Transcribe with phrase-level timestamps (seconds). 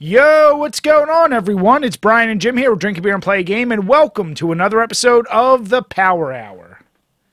[0.00, 1.82] Yo, what's going on, everyone?
[1.82, 2.70] It's Brian and Jim here.
[2.70, 6.32] We're drinking beer and play a game, and welcome to another episode of the Power
[6.32, 6.78] Hour.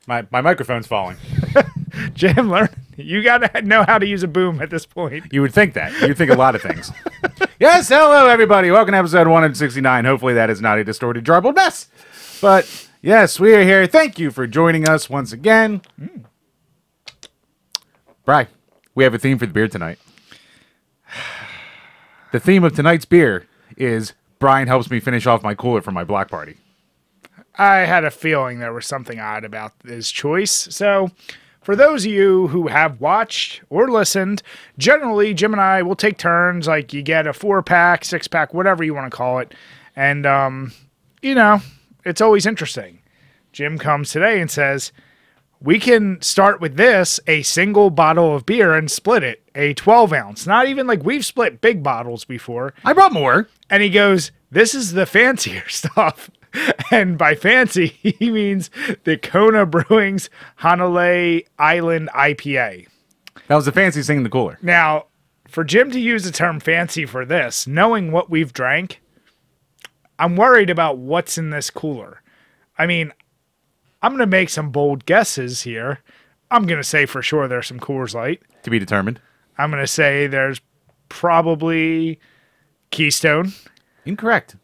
[0.07, 1.17] My my microphone's falling.
[2.15, 5.31] Jim, learn you gotta know how to use a boom at this point.
[5.31, 5.93] You would think that.
[6.01, 6.91] You'd think a lot of things.
[7.59, 8.71] yes, hello everybody.
[8.71, 10.05] Welcome to episode 169.
[10.05, 11.87] Hopefully that is not a distorted jarbled mess.
[12.41, 13.85] But yes, we are here.
[13.85, 15.83] Thank you for joining us once again.
[16.01, 16.25] Mm.
[18.25, 18.47] Bry,
[18.95, 19.99] we have a theme for the beer tonight.
[22.31, 23.47] The theme of tonight's beer
[23.77, 26.57] is Brian helps me finish off my cooler for my block party.
[27.57, 30.51] I had a feeling there was something odd about his choice.
[30.51, 31.11] So,
[31.61, 34.43] for those of you who have watched or listened,
[34.77, 36.67] generally Jim and I will take turns.
[36.67, 39.53] Like you get a four pack, six pack, whatever you want to call it,
[39.95, 40.73] and um,
[41.21, 41.61] you know,
[42.03, 42.99] it's always interesting.
[43.51, 44.91] Jim comes today and says,
[45.61, 50.13] "We can start with this, a single bottle of beer, and split it, a 12
[50.13, 50.45] ounce.
[50.47, 53.47] Not even like we've split big bottles before." I brought more.
[53.69, 56.29] and he goes, "This is the fancier stuff."
[56.91, 58.69] And by fancy, he means
[59.03, 60.29] the Kona Brewing's
[60.61, 62.87] Hanalei Island IPA.
[63.47, 64.57] That was the fanciest thing in the cooler.
[64.61, 65.05] Now,
[65.47, 69.01] for Jim to use the term fancy for this, knowing what we've drank,
[70.17, 72.21] I'm worried about what's in this cooler.
[72.77, 73.11] I mean,
[74.05, 75.99] I'm going to make some bold guesses here.
[76.51, 78.39] I'm going to say for sure there's some Coors Light.
[78.61, 79.19] To be determined.
[79.57, 80.61] I'm going to say there's
[81.09, 82.19] probably
[82.91, 83.53] Keystone.
[84.05, 84.57] Incorrect.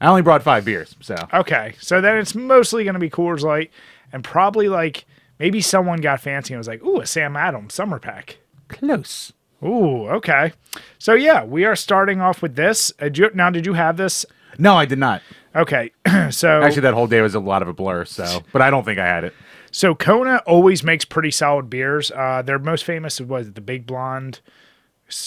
[0.00, 3.42] I only brought five beers, so Okay, so then it's mostly going to be Coors
[3.42, 3.72] Light,
[4.12, 5.04] and probably like
[5.40, 9.32] maybe someone got fancy and was like, "Ooh, a Sam Adams summer pack." close.
[9.64, 10.52] Ooh, okay.
[11.00, 12.92] So yeah, we are starting off with this.
[13.00, 14.24] Uh, now, did you have this?
[14.58, 15.22] No, I did not.
[15.54, 15.90] Okay,
[16.30, 18.04] so Actually, that whole day was a lot of a blur.
[18.04, 19.34] So, but I don't think I had it.
[19.70, 22.10] so Kona always makes pretty solid beers.
[22.10, 24.40] Uh, their most famous was the Big Blonde.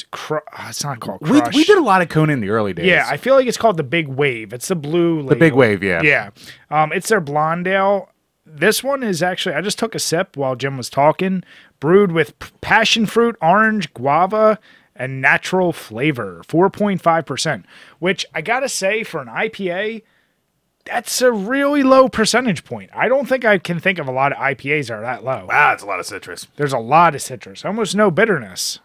[0.10, 1.54] Cru- uh, it's not called We, Crush.
[1.56, 2.88] we did a lot of Kona in the early days.
[2.88, 4.52] Yeah, I feel like it's called the Big Wave.
[4.52, 5.22] It's the blue.
[5.28, 5.84] the big wave.
[5.84, 6.02] Yeah.
[6.02, 6.30] Yeah.
[6.72, 8.10] Um, it's their blonde ale.
[8.48, 11.44] This one is actually, I just took a sip while Jim was talking,
[11.80, 14.58] brewed with p- passion fruit, orange, guava,
[14.96, 17.64] and natural flavor, 4.5%,
[18.00, 20.04] which I got to say for an IPA,
[20.86, 22.92] that's a really low percentage point.
[22.94, 25.48] I don't think I can think of a lot of IPAs that are that low.
[25.50, 26.48] Wow, it's a lot of citrus.
[26.56, 28.80] There's a lot of citrus, almost no bitterness,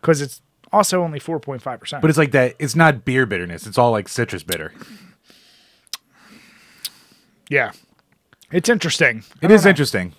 [0.00, 0.42] because it's
[0.72, 2.00] also only 4.5%.
[2.00, 2.54] But it's like that.
[2.58, 3.66] It's not beer bitterness.
[3.66, 4.72] It's all like citrus bitter.
[7.50, 7.72] yeah.
[8.50, 9.24] It's interesting.
[9.40, 10.14] It is interesting.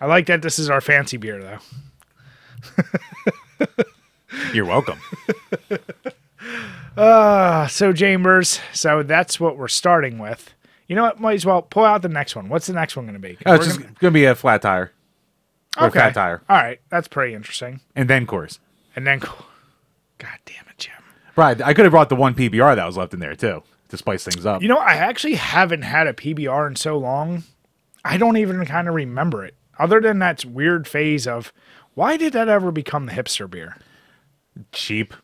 [0.00, 1.58] I like that this is our fancy beer, though.
[4.52, 4.98] You're welcome.
[6.96, 10.54] Uh, so Chambers, so that's what we're starting with.
[10.86, 11.20] You know what?
[11.20, 12.48] Might as well pull out the next one.
[12.48, 13.36] What's the next one going to be?
[13.46, 14.92] Oh, it's just gonna- gonna be a flat tire
[15.78, 17.80] or a fat tire, All right, that's pretty interesting.
[17.94, 18.58] and then Coors.
[18.96, 19.38] And then, God
[20.44, 20.94] damn it, Jim.
[21.36, 21.60] Right.
[21.62, 24.24] I could have brought the one PBR that was left in there too to spice
[24.24, 24.60] things up.
[24.60, 27.44] You know, I actually haven't had a PBR in so long.
[28.04, 29.54] I don't even kind of remember it.
[29.78, 31.52] Other than that weird phase of
[31.94, 33.76] why did that ever become the hipster beer?
[34.72, 35.14] Cheap.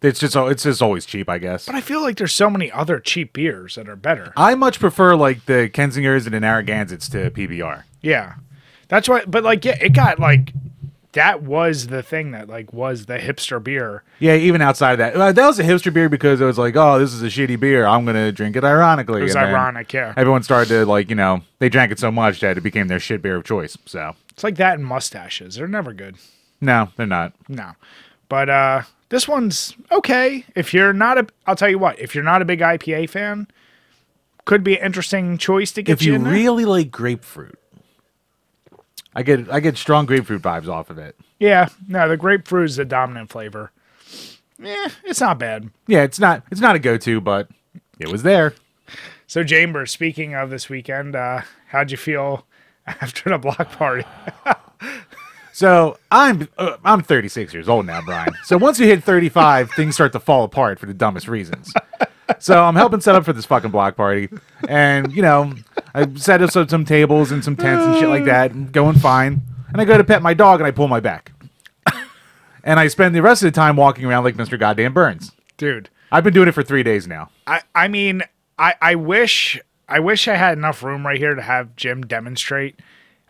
[0.00, 1.66] It's just it's just always cheap, I guess.
[1.66, 4.32] But I feel like there's so many other cheap beers that are better.
[4.36, 7.82] I much prefer like the Kensingers and the Narragansetts to PBR.
[8.00, 8.34] Yeah.
[8.88, 10.52] That's why but like yeah, it got like
[11.12, 14.04] that was the thing that like was the hipster beer.
[14.20, 16.98] Yeah, even outside of that, that was a hipster beer because it was like, oh,
[17.00, 17.84] this is a shitty beer.
[17.84, 19.22] I'm gonna drink it ironically.
[19.22, 20.14] It was And ironic, yeah.
[20.16, 23.00] Everyone started to like, you know, they drank it so much that it became their
[23.00, 23.76] shit beer of choice.
[23.84, 25.56] So It's like that and mustaches.
[25.56, 26.16] They're never good.
[26.60, 27.32] no, they're not.
[27.48, 27.72] No.
[28.28, 30.44] But uh this one's okay.
[30.54, 33.46] If you're not a I'll tell you what, if you're not a big IPA fan,
[34.44, 36.32] could be an interesting choice to get If you, you in there.
[36.32, 37.58] really like grapefruit,
[39.14, 41.16] I get I get strong grapefruit vibes off of it.
[41.38, 43.70] Yeah, no, the grapefruit is the dominant flavor.
[44.60, 45.70] Yeah, it's not bad.
[45.86, 47.48] Yeah, it's not it's not a go to, but
[47.98, 48.54] it was there.
[49.26, 52.46] So Chambers, speaking of this weekend, uh, how'd you feel
[52.86, 54.04] after the block party?
[55.58, 58.32] So I'm uh, I'm 36 years old now, Brian.
[58.44, 61.74] So once you hit 35, things start to fall apart for the dumbest reasons.
[62.38, 64.28] So I'm helping set up for this fucking block party,
[64.68, 65.54] and you know
[65.96, 68.98] I set up some, some tables and some tents and shit like that, and going
[68.98, 69.42] fine.
[69.72, 71.32] And I go to pet my dog, and I pull my back,
[72.62, 74.56] and I spend the rest of the time walking around like Mr.
[74.60, 75.32] Goddamn Burns.
[75.56, 77.30] Dude, I've been doing it for three days now.
[77.48, 78.22] I I mean,
[78.60, 82.78] I I wish I wish I had enough room right here to have Jim demonstrate.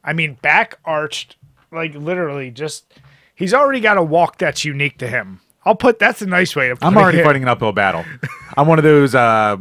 [0.04, 1.36] I mean, back arched,
[1.72, 2.92] like literally just
[3.34, 5.40] he's already got a walk that's unique to him.
[5.64, 7.00] I'll put that's a nice way to put I'm it.
[7.00, 8.04] already fighting an uphill battle.
[8.56, 9.56] I'm one of those uh,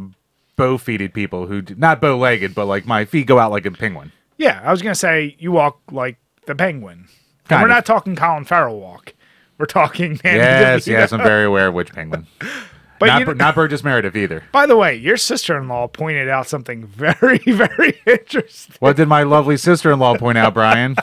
[0.56, 4.12] bow-feeted people who do, not bow-legged, but like my feet go out like a penguin.
[4.38, 7.08] Yeah, I was gonna say you walk like the penguin.
[7.50, 7.74] And we're of.
[7.74, 9.14] not talking Colin Farrell walk.
[9.58, 10.86] We're talking Yes, DeVito.
[10.86, 12.26] yes, I'm very aware of which penguin.
[13.00, 14.42] But not, you Bur- not Burgess Meredith either.
[14.50, 18.74] by the way, your sister-in-law pointed out something very, very interesting.
[18.80, 20.96] What did my lovely sister-in-law point out, Brian?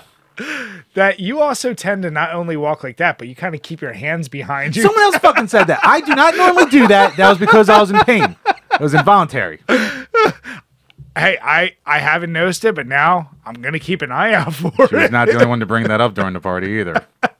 [0.93, 3.81] That you also tend to not only walk like that, but you kind of keep
[3.81, 4.81] your hands behind you.
[4.83, 5.79] Someone else fucking said that.
[5.83, 7.17] I do not normally do that.
[7.17, 8.35] That was because I was in pain.
[8.45, 9.61] It was involuntary.
[9.69, 14.73] hey, I I haven't noticed it, but now I'm gonna keep an eye out for
[14.79, 15.11] it.
[15.11, 17.05] not the only one to bring that up during the party either.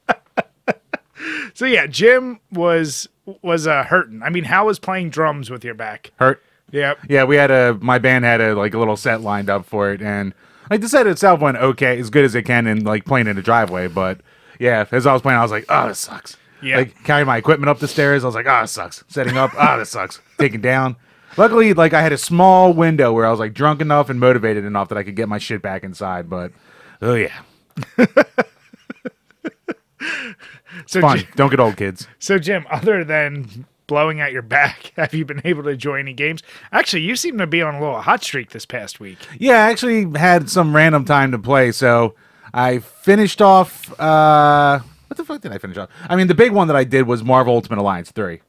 [1.56, 3.08] So yeah, Jim was
[3.42, 4.22] was uh, hurting.
[4.22, 6.12] I mean, how was playing drums with your back?
[6.18, 6.44] Hurt.
[6.72, 7.00] Yep.
[7.08, 9.92] Yeah, we had a my band had a like a little set lined up for
[9.92, 10.34] it, and
[10.70, 13.36] like the set itself went okay, as good as it can, in like playing in
[13.36, 13.88] the driveway.
[13.88, 14.22] But
[14.60, 16.38] yeah, as I was playing, I was like, oh, this sucks.
[16.62, 16.78] Yeah.
[16.78, 19.04] Like carrying my equipment up the stairs, I was like, oh, this sucks.
[19.08, 20.20] Setting up, oh, this sucks.
[20.40, 20.96] Taking down.
[21.38, 24.64] Luckily, like I had a small window where I was like drunk enough and motivated
[24.66, 26.30] enough that I could get my shit back inside.
[26.30, 26.52] But
[27.02, 27.42] oh yeah,
[30.88, 31.20] So fun.
[31.20, 32.08] Ji- Don't get old, kids.
[32.20, 36.14] so Jim, other than blowing out your back, have you been able to enjoy any
[36.14, 36.42] games?
[36.72, 39.18] Actually, you seem to be on a little hot streak this past week.
[39.40, 42.16] Yeah, I actually had some random time to play, so
[42.54, 43.98] I finished off.
[44.00, 45.90] uh What the fuck did I finish off?
[46.10, 48.42] I mean, the big one that I did was Marvel Ultimate Alliance three.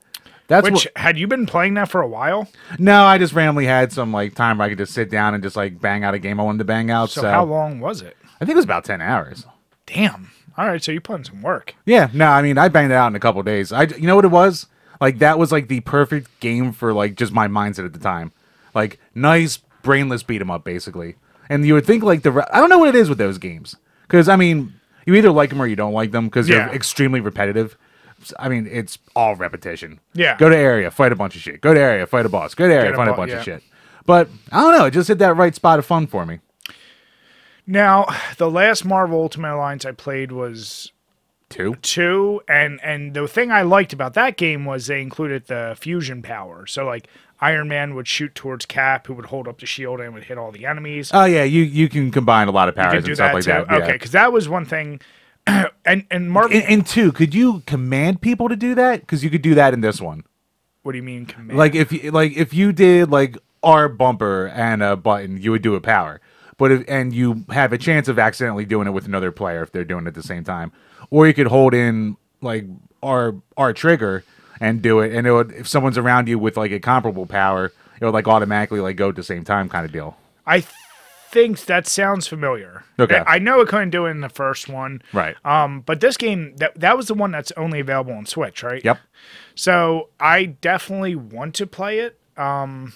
[0.48, 0.96] That's Which what.
[0.96, 2.48] had you been playing that for a while?
[2.78, 5.42] No, I just randomly had some like time where I could just sit down and
[5.42, 7.10] just like bang out a game I wanted to bang out.
[7.10, 8.16] So, So, how long was it?
[8.40, 9.44] I think it was about ten hours.
[9.86, 10.30] Damn.
[10.56, 11.74] All right, so you put in some work.
[11.84, 13.72] Yeah, no, I mean I banged it out in a couple days.
[13.72, 14.66] I, you know what it was?
[15.00, 18.32] Like that was like the perfect game for like just my mindset at the time.
[18.74, 21.16] Like nice brainless beat 'em up basically.
[21.48, 23.38] And you would think like the re- I don't know what it is with those
[23.38, 24.72] games because I mean
[25.06, 26.66] you either like them or you don't like them because Yeah.
[26.66, 27.76] they're extremely repetitive.
[28.38, 30.00] I mean it's all repetition.
[30.14, 30.36] Yeah.
[30.38, 31.60] Go to area, fight a bunch of shit.
[31.60, 32.54] Go to area, fight a boss.
[32.54, 33.38] Go to area, Get a fight a bo- bunch yeah.
[33.38, 33.62] of shit.
[34.06, 34.84] But I don't know.
[34.86, 36.38] It just hit that right spot of fun for me.
[37.66, 38.06] Now,
[38.38, 40.92] the last Marvel Ultimate Alliance I played was
[41.48, 41.76] Two.
[41.76, 46.20] two, and and the thing I liked about that game was they included the fusion
[46.20, 46.66] power.
[46.66, 47.08] So like
[47.40, 50.38] Iron Man would shoot towards Cap, who would hold up the shield and would hit
[50.38, 51.10] all the enemies.
[51.14, 53.50] Oh yeah, you you can combine a lot of powers and stuff like too.
[53.50, 53.70] that.
[53.70, 55.00] Okay, because that was one thing.
[55.46, 59.00] and and Marvel, And, and two, could you command people to do that?
[59.00, 60.24] Because you could do that in this one.
[60.82, 61.56] what do you mean command?
[61.56, 65.62] Like if you like if you did like R bumper and a button, you would
[65.62, 66.20] do a power.
[66.58, 69.70] But if and you have a chance of accidentally doing it with another player if
[69.72, 70.72] they're doing it at the same time.
[71.10, 72.64] Or you could hold in like
[73.02, 74.24] our our trigger
[74.60, 77.72] and do it, and it would if someone's around you with like a comparable power,
[78.00, 80.16] it would like automatically like go at the same time kind of deal.
[80.46, 80.64] I
[81.30, 82.84] think that sounds familiar.
[82.98, 83.22] Okay.
[83.26, 85.02] I know it couldn't do it in the first one.
[85.12, 85.36] Right.
[85.44, 88.84] Um, but this game that that was the one that's only available on Switch, right?
[88.84, 88.98] Yep.
[89.54, 92.18] So I definitely want to play it.
[92.36, 92.92] Um,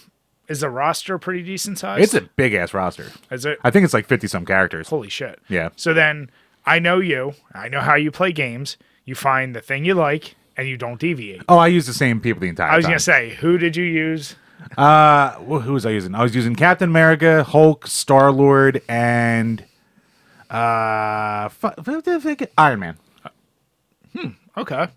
[0.48, 2.02] is the roster pretty decent size?
[2.02, 3.06] It's a big ass roster.
[3.30, 3.58] Is it?
[3.62, 4.88] I think it's like fifty some characters.
[4.88, 5.38] Holy shit.
[5.48, 5.70] Yeah.
[5.76, 6.30] So then
[6.66, 7.34] I know you.
[7.54, 8.76] I know how you play games.
[9.04, 11.42] You find the thing you like and you don't deviate.
[11.48, 12.74] Oh, I use the same people the entire time.
[12.74, 14.36] I was gonna say, who did you use?
[14.76, 16.14] Uh, wh- who was I using?
[16.14, 19.64] I was using Captain America, Hulk, Star Lord, and
[20.50, 21.70] uh, fu-
[22.58, 22.96] Iron Man.
[24.16, 24.28] Hmm.
[24.56, 24.88] Okay.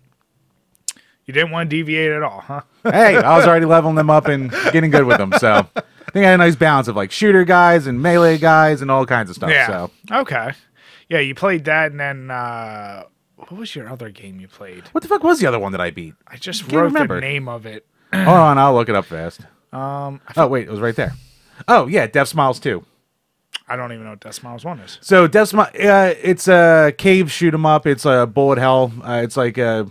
[1.26, 2.60] You didn't want to deviate at all, huh?
[2.84, 6.26] Hey, I was already leveling them up and getting good with them, so I think
[6.26, 9.30] I had a nice balance of like shooter guys and melee guys and all kinds
[9.30, 9.48] of stuff.
[9.48, 9.66] Yeah.
[9.66, 10.52] So, Okay.
[11.08, 13.04] Yeah, you played that, and then uh,
[13.36, 14.84] what was your other game you played?
[14.92, 16.14] what the fuck was the other one that I beat?
[16.26, 17.16] I just Can't wrote remember.
[17.16, 17.86] the name of it.
[18.14, 19.40] Hold on, I'll look it up fast.
[19.72, 21.12] Um, Oh wait, it was right there.
[21.68, 22.84] Oh yeah, Deathsmiles two.
[23.68, 24.98] I don't even know what Deathsmiles One is.
[25.00, 27.86] So Deathsmiles, uh, it's a cave shoot 'em up.
[27.86, 28.92] It's a bullet hell.
[29.02, 29.86] Uh, it's like a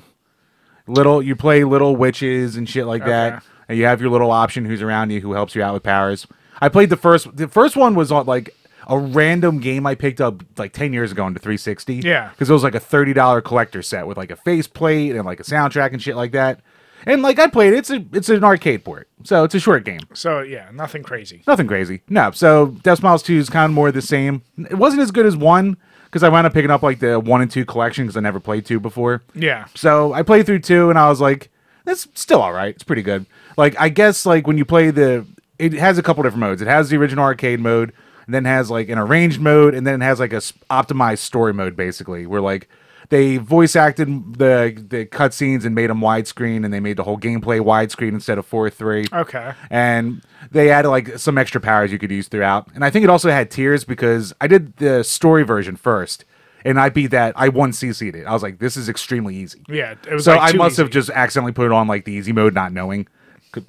[0.87, 1.21] little.
[1.21, 3.11] You play little witches and shit like Okay.
[3.11, 5.83] that, and you have your little option who's around you who helps you out with
[5.83, 6.27] powers.
[6.61, 7.35] I played the first.
[7.35, 8.55] The first one was on like
[8.87, 11.95] a random game I picked up like ten years ago into 360.
[11.95, 12.29] Yeah.
[12.29, 15.39] because it was like a thirty dollar collector set with like a faceplate and like
[15.39, 16.61] a soundtrack and shit like that.
[17.05, 17.77] And like I played, it.
[17.77, 19.99] it's a it's an arcade port, so it's a short game.
[20.13, 21.43] So yeah, nothing crazy.
[21.45, 22.01] Nothing crazy.
[22.07, 22.31] No.
[22.31, 24.41] So Deathsmiles 2 is kind of more the same.
[24.57, 25.75] It wasn't as good as 1
[26.05, 28.39] because I wound up picking up like the 1 and 2 collection because I never
[28.39, 29.21] played 2 before.
[29.35, 29.65] Yeah.
[29.75, 31.49] So I played through 2 and I was like,
[31.83, 32.73] that's still all right.
[32.73, 33.25] It's pretty good.
[33.57, 35.25] Like, I guess like when you play the,
[35.59, 36.61] it has a couple different modes.
[36.61, 37.91] It has the original arcade mode,
[38.25, 41.19] and then has like an arranged mode, and then it has like a s- optimized
[41.19, 42.67] story mode basically where like,
[43.09, 47.17] they voice acted the the cutscenes and made them widescreen, and they made the whole
[47.17, 49.51] gameplay widescreen instead of four three Okay.
[49.69, 52.67] and they added like some extra powers you could use throughout.
[52.73, 56.25] And I think it also had tiers because I did the story version first,
[56.65, 57.33] and I beat that.
[57.35, 58.25] I one CC'd it.
[58.25, 59.61] I was like, this is extremely easy.
[59.67, 59.95] Yeah.
[60.09, 62.31] It was So like I must have just accidentally put it on like the easy
[62.31, 63.07] mode, not knowing.
[63.51, 63.65] Could-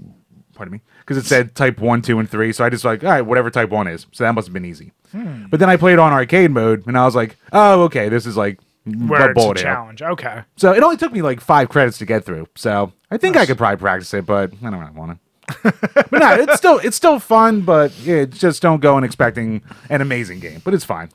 [0.55, 2.53] Pardon me, because it said type one, two, and three.
[2.53, 4.07] So I just like, all right, whatever type one is.
[4.13, 4.93] So that must have been easy.
[5.13, 5.47] Hmm.
[5.47, 8.37] But then I played on arcade mode, and I was like, oh, okay, this is
[8.37, 9.75] like where the bullet hell.
[9.75, 10.03] challenge.
[10.03, 10.43] Okay.
[10.57, 12.49] So it only took me like five credits to get through.
[12.55, 15.19] So I think I could probably practice it, but I don't really want to.
[15.63, 20.01] but no, it's still it's still fun, but yeah, just don't go in expecting an
[20.01, 20.63] amazing game.
[20.65, 21.11] But it's fine.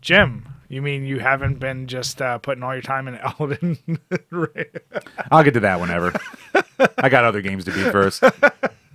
[0.00, 3.78] Jim, you mean you haven't been just uh, putting all your time in Elden
[4.30, 4.66] Ring?
[5.30, 6.12] I'll get to that whenever.
[6.98, 8.22] I got other games to beat first.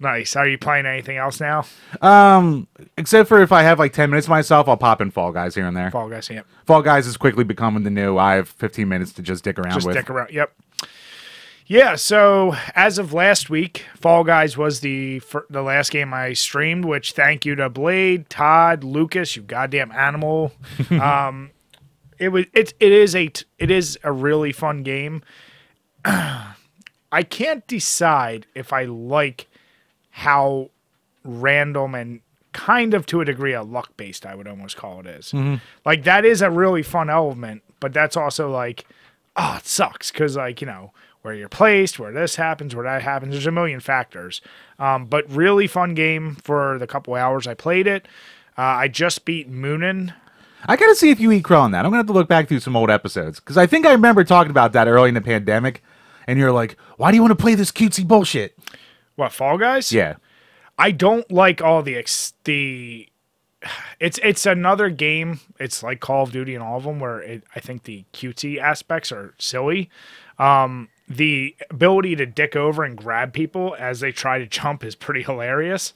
[0.00, 0.36] nice.
[0.36, 1.64] Are you playing anything else now?
[2.00, 5.54] Um, except for if I have like ten minutes myself, I'll pop in Fall Guys
[5.54, 5.90] here and there.
[5.90, 6.28] Fall Guys.
[6.30, 6.46] Yep.
[6.66, 8.18] Fall Guys is quickly becoming the new.
[8.18, 9.96] I have 15 minutes to just dick around Just with.
[9.96, 10.30] stick around.
[10.30, 10.52] Yep.
[11.66, 11.96] Yeah.
[11.96, 16.84] So as of last week, Fall Guys was the fir- the last game I streamed.
[16.84, 20.52] Which thank you to Blade, Todd, Lucas, you goddamn animal.
[20.90, 21.50] um,
[22.18, 25.22] it was it it is a t- it is a really fun game.
[27.10, 29.46] I can't decide if I like
[30.18, 30.68] how
[31.22, 32.20] random and
[32.52, 35.32] kind of to a degree a luck based I would almost call it is.
[35.84, 38.84] Like that is a really fun element, but that's also like
[39.36, 43.02] oh, it sucks because like you know where you're placed, where this happens, where that
[43.02, 43.32] happens.
[43.32, 44.40] There's a million factors.
[44.80, 48.06] Um, but really fun game for the couple hours I played it.
[48.56, 50.12] Uh, I just beat Moonin.
[50.66, 51.84] I gotta see if you eat crow on that.
[51.84, 54.24] I'm gonna have to look back through some old episodes because I think I remember
[54.24, 55.84] talking about that early in the pandemic,
[56.26, 58.58] and you're like, "Why do you want to play this cutesy bullshit?"
[59.18, 59.92] What Fall Guys?
[59.92, 60.14] Yeah,
[60.78, 63.08] I don't like all the ex- the.
[63.98, 65.40] It's it's another game.
[65.58, 68.58] It's like Call of Duty and all of them where it, I think the cutesy
[68.58, 69.90] aspects are silly.
[70.38, 74.94] Um, the ability to dick over and grab people as they try to jump is
[74.94, 75.92] pretty hilarious.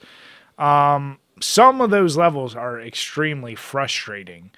[0.57, 4.51] Um, some of those levels are extremely frustrating,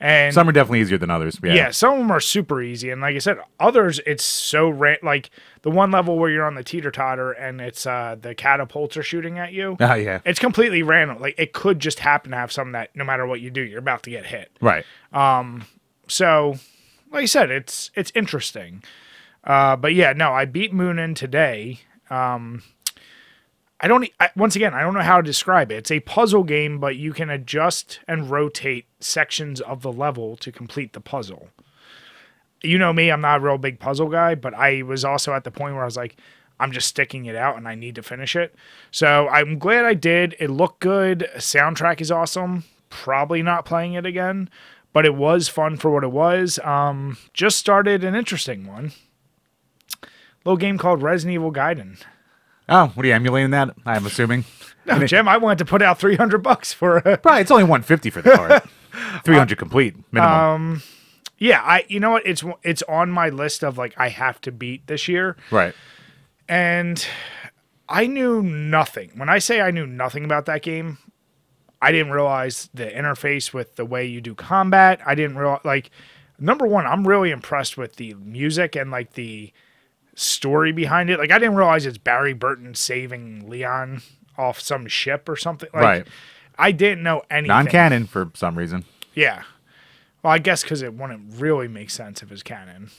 [0.00, 1.38] and some are definitely easier than others.
[1.42, 1.70] Yeah, yeah.
[1.70, 5.30] some of them are super easy, and like I said, others it's so ra- like
[5.62, 9.02] the one level where you're on the teeter totter and it's uh the catapults are
[9.02, 9.76] shooting at you.
[9.80, 11.20] Ah, yeah, It's completely random.
[11.20, 13.78] Like it could just happen to have something that no matter what you do, you're
[13.78, 14.50] about to get hit.
[14.60, 14.84] right.
[15.12, 15.66] Um.
[16.08, 16.56] So,
[17.12, 18.82] like I said, it's it's interesting.
[19.44, 21.80] Uh, but yeah, no, I beat Moonin today.
[22.10, 22.62] Um,
[23.80, 24.08] I don't.
[24.20, 25.76] I, once again, I don't know how to describe it.
[25.76, 30.52] It's a puzzle game, but you can adjust and rotate sections of the level to
[30.52, 31.48] complete the puzzle.
[32.62, 35.44] You know me; I'm not a real big puzzle guy, but I was also at
[35.44, 36.16] the point where I was like,
[36.58, 38.54] I'm just sticking it out, and I need to finish it.
[38.90, 40.36] So I'm glad I did.
[40.38, 41.30] It looked good.
[41.36, 42.64] Soundtrack is awesome.
[42.90, 44.50] Probably not playing it again,
[44.92, 46.58] but it was fun for what it was.
[46.58, 48.92] Um, just started an interesting one.
[50.44, 51.98] Little game called Resident Evil Gaiden.
[52.70, 53.74] Oh, what are you emulating that?
[53.84, 54.44] I'm assuming.
[54.86, 57.00] No, Jim, I wanted to put out 300 bucks for.
[57.22, 58.62] Probably it's only 150 for the card.
[58.92, 60.34] Uh, 300 complete minimum.
[60.34, 60.82] Um,
[61.38, 61.84] yeah, I.
[61.86, 62.26] You know what?
[62.26, 65.72] It's it's on my list of like I have to beat this year, right.
[66.48, 67.06] and
[67.88, 69.12] I knew nothing.
[69.14, 70.98] When I say I knew nothing about that game,
[71.80, 75.00] I didn't realize the interface with the way you do combat.
[75.06, 75.92] I didn't realize like
[76.40, 79.52] number one, I'm really impressed with the music and like the
[80.14, 81.18] story behind it.
[81.18, 84.02] Like I didn't realize it's Barry Burton saving Leon
[84.38, 85.68] off some ship or something.
[85.74, 86.06] Like, Right.
[86.58, 87.48] I didn't know anything.
[87.48, 88.84] Non-canon for some reason.
[89.14, 89.42] Yeah.
[90.22, 92.90] Well, I guess because it wouldn't really make sense if it's canon.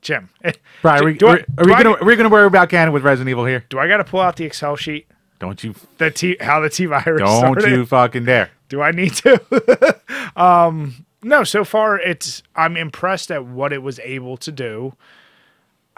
[0.00, 0.28] Jim,
[0.84, 1.02] Right.
[1.02, 3.02] Are we, I- are, are we I- gonna are we gonna worry about canon with
[3.02, 3.64] Resident Evil here?
[3.68, 5.08] do I got to pull out the Excel sheet?
[5.40, 7.70] Don't you The T, how the T virus don't started?
[7.70, 8.50] you fucking dare.
[8.68, 9.96] Do I need to?
[10.36, 14.94] um, no, so far it's I'm impressed at what it was able to do.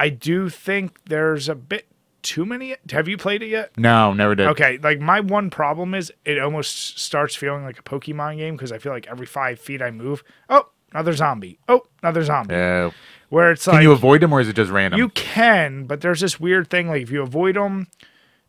[0.00, 1.87] I do think there's a bit
[2.23, 2.75] too many.
[2.90, 3.76] Have you played it yet?
[3.76, 4.47] No, never did.
[4.49, 8.73] Okay, like my one problem is it almost starts feeling like a Pokemon game because
[8.73, 11.59] I feel like every five feet I move, oh, another zombie.
[11.69, 12.54] Oh, another zombie.
[12.54, 12.92] Yeah.
[13.28, 14.99] Where it's like Can like you avoid them or is it just random?
[14.99, 17.88] you can, but there's this weird thing like if you avoid them,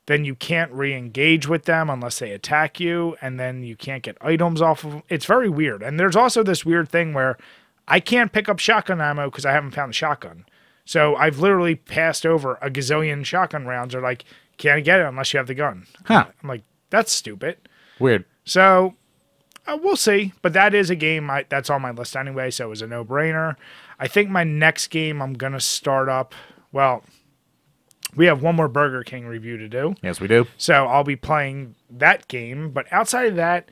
[0.06, 4.18] then you can't re-engage with them unless they attack you, and then you can't get
[4.22, 5.04] items off of them.
[5.10, 5.84] It's very weird.
[5.84, 7.38] And there's also this weird thing where
[7.90, 10.46] I can't pick up shotgun ammo because I haven't found the shotgun.
[10.92, 13.96] So I've literally passed over a gazillion shotgun rounds.
[13.96, 14.26] Or like,
[14.58, 15.88] can't get it unless you have the gun.
[16.04, 16.26] Huh.
[16.44, 17.70] I'm like, that's stupid.
[17.98, 18.26] Weird.
[18.44, 18.96] So
[19.66, 20.34] uh, we'll see.
[20.42, 22.52] But that is a game I, that's on my list anyway.
[22.52, 23.56] So it was a no brainer.
[24.00, 26.36] I think my next game I'm going to start up.
[26.74, 27.06] Well,
[28.18, 29.96] we have one more Burger King review to do.
[30.04, 30.46] Yes, we do.
[30.58, 32.72] So I'll be playing that game.
[32.72, 33.72] But outside of that,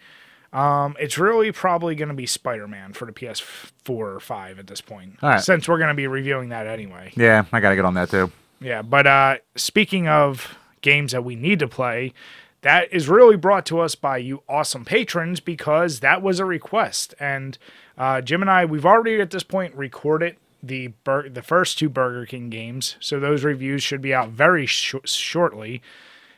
[0.52, 4.68] um, it's really probably going to be Spider Man for the PS4 or 5 at
[4.68, 5.18] this point.
[5.22, 5.42] All right.
[5.42, 7.14] Since we're going to be reviewing that anyway.
[7.16, 8.32] Yeah, I gotta get on that too.
[8.60, 12.14] Yeah, but uh, speaking of games that we need to play,
[12.62, 17.14] that is really brought to us by you awesome patrons because that was a request.
[17.20, 17.58] And
[17.98, 21.88] uh, Jim and I, we've already at this point recorded the bur- the first two
[21.88, 25.82] Burger King games, so those reviews should be out very sh- shortly.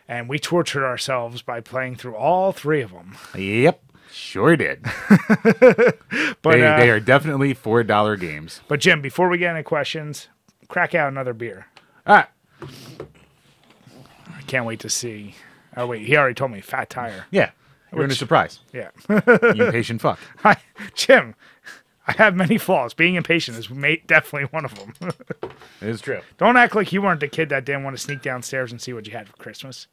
[0.08, 3.18] And we tortured ourselves by playing through all three of them.
[3.36, 3.82] Yep.
[4.12, 4.86] Sure did.
[6.44, 8.62] But they, uh, they are definitely four dollar games.
[8.68, 10.28] but Jim, before we get any questions,
[10.68, 11.68] crack out another beer.
[12.08, 12.26] Right.
[12.62, 15.36] I can't wait to see.
[15.78, 17.26] Oh wait, he already told me fat tire.
[17.32, 17.52] Yeah.
[17.94, 18.62] You're in a surprise.
[18.74, 20.18] Yeah, You impatient fuck.
[20.40, 20.58] Hi,
[20.96, 21.36] Jim.
[22.08, 22.94] I have many flaws.
[22.94, 23.68] Being impatient is
[24.08, 24.94] definitely one of them.
[25.82, 26.22] It is true.
[26.38, 28.94] Don't act like you weren't the kid that didn't want to sneak downstairs and see
[28.94, 29.88] what you had for Christmas.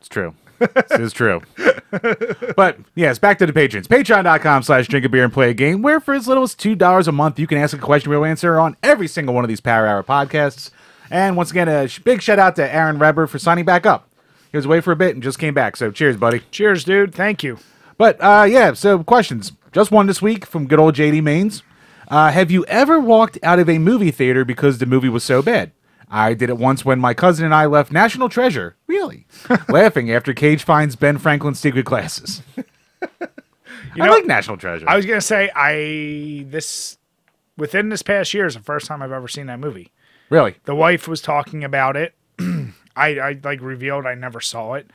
[0.00, 0.34] It's true.
[0.58, 1.42] this is true.
[2.56, 3.86] but yes, back to the patrons.
[3.86, 7.06] Patreon.com slash drink a beer and play a game, where for as little as $2
[7.08, 9.60] a month, you can ask a question we'll answer on every single one of these
[9.60, 10.70] Power Hour podcasts.
[11.10, 14.08] And once again, a big shout out to Aaron Reber for signing back up.
[14.50, 15.76] He was away for a bit and just came back.
[15.76, 16.40] So cheers, buddy.
[16.50, 17.14] Cheers, dude.
[17.14, 17.58] Thank you.
[17.96, 19.52] But uh, yeah, so questions.
[19.72, 21.62] Just one this week from good old JD Maines.
[22.08, 25.42] Uh, have you ever walked out of a movie theater because the movie was so
[25.42, 25.72] bad?
[26.10, 29.26] I did it once when my cousin and I left National Treasure, really,
[29.68, 32.42] laughing after Cage finds Ben Franklin's secret glasses.
[33.94, 34.84] You I know, like National Treasure.
[34.88, 36.98] I was gonna say I this
[37.56, 39.92] within this past year is the first time I've ever seen that movie.
[40.30, 40.56] really?
[40.64, 42.14] The wife was talking about it.
[42.96, 44.90] I, I like revealed I never saw it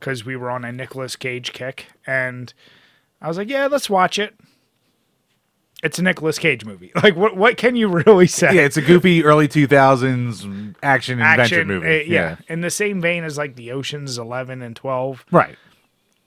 [0.00, 2.52] because we were on a Nicolas Cage kick, and
[3.20, 4.34] I was like, "Yeah, let's watch it."
[5.82, 6.92] It's a Nicolas Cage movie.
[7.02, 8.54] Like, what what can you really say?
[8.54, 11.86] Yeah, it's a goofy early 2000s action adventure movie.
[12.00, 12.36] uh, yeah.
[12.48, 15.24] in the same vein as like the Ocean's Eleven and Twelve.
[15.32, 15.56] Right.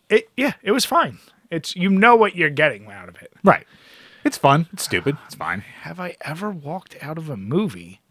[0.10, 1.20] It yeah, it was fine.
[1.50, 3.32] It's you know what you're getting out of it.
[3.44, 3.66] Right.
[4.26, 4.68] It's fun.
[4.74, 5.18] It's stupid.
[5.26, 5.62] It's fine.
[5.62, 8.02] Have I ever walked out of a movie?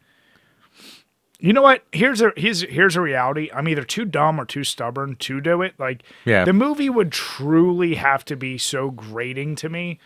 [1.41, 1.85] You know what?
[1.93, 3.51] Here's a here's here's a reality.
[3.53, 5.75] I'm either too dumb or too stubborn to do it.
[5.79, 6.45] Like Yeah.
[6.45, 9.99] the movie would truly have to be so grating to me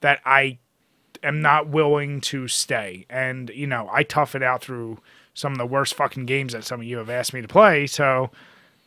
[0.00, 0.58] that I
[1.24, 3.06] am not willing to stay.
[3.10, 4.98] And you know, I tough it out through
[5.34, 7.86] some of the worst fucking games that some of you have asked me to play.
[7.86, 8.30] So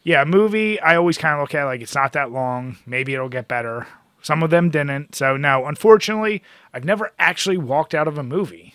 [0.03, 2.77] yeah, movie, I always kind of look at it like it's not that long.
[2.86, 3.88] Maybe it'll get better.
[4.22, 5.15] Some of them didn't.
[5.15, 8.74] So no, unfortunately, I've never actually walked out of a movie.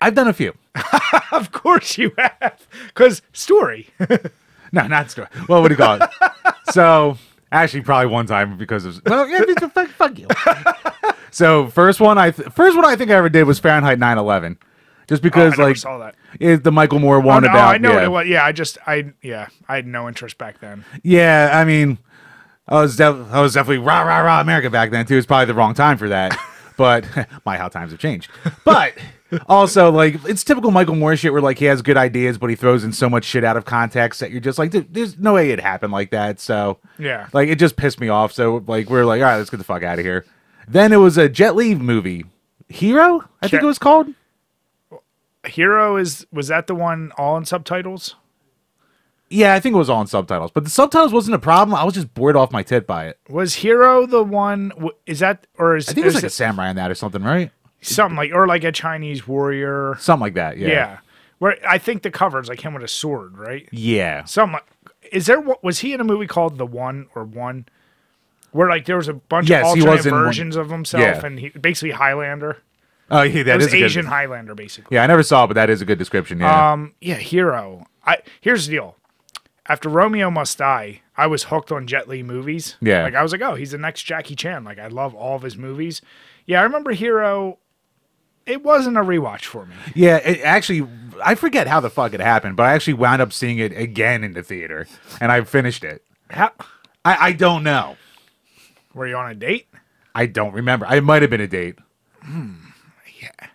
[0.00, 0.54] I've done a few.
[1.30, 3.88] Of course you have, because story.
[4.72, 5.28] No, not story.
[5.48, 6.10] Well, what do you call it?
[6.72, 7.16] so,
[7.50, 10.26] actually, probably one time because of well, yeah, fuck, fuck you.
[11.30, 14.56] So, first one I th- first one I think I ever did was Fahrenheit 9/11,
[15.08, 16.14] just oh, I because never like saw that.
[16.40, 17.94] it's the Michael Moore Oh, one no, about I know yeah.
[17.96, 18.26] what it was.
[18.28, 20.84] Yeah, I just I yeah, I had no interest back then.
[21.02, 21.98] Yeah, I mean,
[22.68, 25.16] I was def- I was definitely rah rah rah America back then too.
[25.16, 26.38] It's probably the wrong time for that,
[26.76, 27.04] but
[27.46, 28.30] my how times have changed.
[28.64, 28.94] But
[29.46, 32.56] also, like, it's typical Michael Moore shit where like he has good ideas, but he
[32.56, 35.50] throws in so much shit out of context that you're just like, there's no way
[35.50, 36.40] it happened like that.
[36.40, 37.26] So Yeah.
[37.34, 38.32] like it just pissed me off.
[38.32, 40.24] So like we're like, all right, let's get the fuck out of here.
[40.68, 42.24] Then it was a Jet Li movie,
[42.68, 44.08] Hero, I think it was called.
[45.46, 48.16] Hero is was that the one all in subtitles?
[49.30, 51.74] Yeah, I think it was all in subtitles, but the subtitles wasn't a problem.
[51.74, 53.18] I was just bored off my tit by it.
[53.28, 54.72] Was Hero the one?
[55.06, 57.22] Is that or is I think it was like a samurai in that or something,
[57.22, 57.50] right?
[57.80, 59.96] something like or like a Chinese warrior?
[60.00, 60.58] Something like that.
[60.58, 60.68] Yeah.
[60.68, 60.98] Yeah.
[61.38, 63.68] Where I think the cover is like him with a sword, right?
[63.70, 64.24] Yeah.
[64.24, 64.56] Some
[65.12, 67.66] is there was he in a movie called The One or One?
[68.52, 70.70] Where like there was a bunch Yes, of he alternate was in one- versions of
[70.70, 71.26] himself, Yeah.
[71.26, 72.58] and he basically Highlander.
[73.10, 74.94] Oh, yeah, that It was is a good- Asian Highlander, basically.
[74.94, 76.40] Yeah, I never saw it, but that is a good description.
[76.40, 76.72] Yeah.
[76.72, 77.86] Um, yeah, Hero.
[78.06, 78.96] I here's the deal.
[79.66, 82.76] After Romeo Must Die, I was hooked on Jet Li movies.
[82.80, 83.02] Yeah.
[83.02, 84.64] like I was like, oh, he's the next Jackie Chan.
[84.64, 86.00] Like I love all of his movies.
[86.46, 87.58] Yeah, I remember Hero.
[88.46, 89.74] It wasn't a rewatch for me.
[89.94, 90.88] yeah, it actually,
[91.22, 94.24] I forget how the fuck it happened, but I actually wound up seeing it again
[94.24, 94.86] in the theater,
[95.20, 96.02] and I finished it.
[96.30, 96.52] How,
[97.04, 97.98] I, I don't know.
[98.94, 99.68] Were you on a date?
[100.14, 100.86] I don't remember.
[100.86, 101.76] I might have been a date.
[102.22, 102.54] Hmm,
[103.20, 103.48] yeah.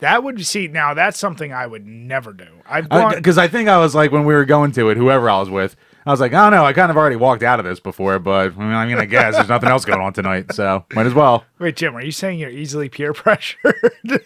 [0.00, 0.94] That would see now.
[0.94, 2.48] That's something I would never do.
[2.66, 3.14] I've uh, gone.
[3.16, 5.50] Because I think I was like, when we were going to it, whoever I was
[5.50, 6.64] with, I was like, oh, I don't know.
[6.64, 9.06] I kind of already walked out of this before, but I mean, I, mean, I
[9.06, 11.44] guess there's nothing else going on tonight, so might as well.
[11.58, 13.74] Wait, Jim, are you saying you're easily peer pressured?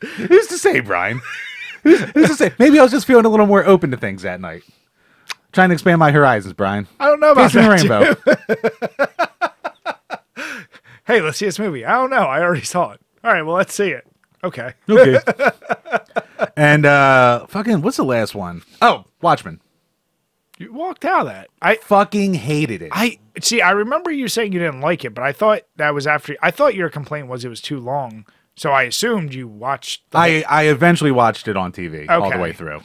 [0.00, 1.20] Who's to say, Brian?
[1.82, 2.52] Who's, who's to say?
[2.58, 4.62] Maybe I was just feeling a little more open to things that night.
[5.52, 6.88] Trying to expand my horizons, Brian.
[6.98, 8.24] I don't know about the that.
[8.26, 9.18] rainbow.
[11.04, 11.84] Hey, let's see this movie.
[11.84, 12.22] I don't know.
[12.22, 13.00] I already saw it.
[13.24, 14.06] All right, well, let's see it.
[14.44, 14.72] Okay.
[14.88, 15.18] Okay.
[16.56, 18.62] and uh fucking what's the last one?
[18.80, 19.60] Oh, Watchmen.
[20.58, 21.48] You walked out of that.
[21.60, 22.90] I Fucking hated it.
[22.92, 23.60] I see.
[23.60, 26.36] I remember you saying you didn't like it, but I thought that was after.
[26.40, 30.02] I thought your complaint was it was too long, so I assumed you watched.
[30.12, 32.80] I, I eventually watched it on TV all the way through.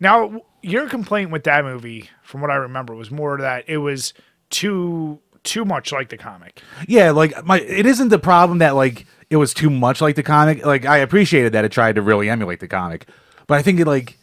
[0.00, 4.14] Now, your complaint with that movie, from what I remember, was more that it was
[4.48, 6.60] too too much like the comic.
[6.86, 10.22] Yeah, like my it isn't the problem that like it was too much like the
[10.22, 10.64] comic.
[10.64, 13.06] Like I appreciated that it tried to really emulate the comic,
[13.46, 14.18] but I think it like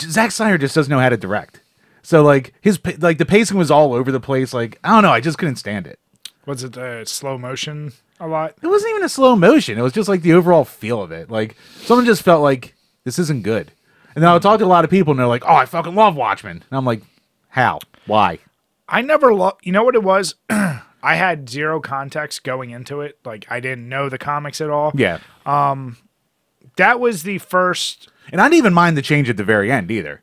[0.00, 1.60] Zack Snyder just doesn't know how to direct.
[2.02, 4.52] So like his like the pacing was all over the place.
[4.54, 5.98] Like I don't know, I just couldn't stand it.
[6.46, 8.54] Was it uh, slow motion a lot?
[8.62, 9.78] It wasn't even a slow motion.
[9.78, 11.30] It was just like the overall feel of it.
[11.30, 13.72] Like someone just felt like this isn't good.
[14.16, 15.66] And then I would talk to a lot of people and they're like, "Oh, I
[15.66, 17.02] fucking love Watchmen." And I'm like,
[17.50, 17.78] "How?
[18.06, 18.38] Why?"
[18.88, 20.34] I never lo- you know what it was?
[20.50, 23.18] I had zero context going into it.
[23.24, 24.90] Like I didn't know the comics at all.
[24.94, 25.18] Yeah.
[25.44, 25.98] Um,
[26.76, 29.90] that was the first And I didn't even mind the change at the very end
[29.90, 30.22] either.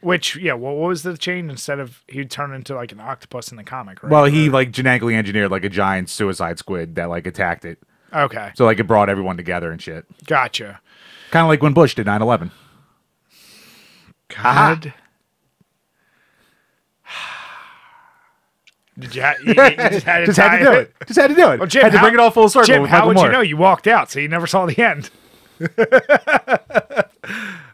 [0.00, 3.50] which yeah, what, what was the change instead of he'd turn into like an octopus
[3.50, 4.10] in the comic, right?
[4.10, 7.78] Well, he like genetically engineered like a giant suicide squid that like attacked it.
[8.12, 8.52] okay.
[8.54, 10.04] So like it brought everyone together and shit.
[10.24, 10.80] Gotcha.
[11.30, 12.50] Kind of like when Bush did 9/11.
[14.28, 14.92] God.
[18.98, 19.54] Did you, ha- you, you
[19.90, 20.94] just had to, Just had to do it.
[21.06, 21.58] Just had to do it.
[21.60, 22.66] Well, Jim, had to how- bring it all full circle.
[22.66, 23.26] Jim, how would Moore.
[23.26, 23.40] you know?
[23.42, 25.10] You walked out, so you never saw the end.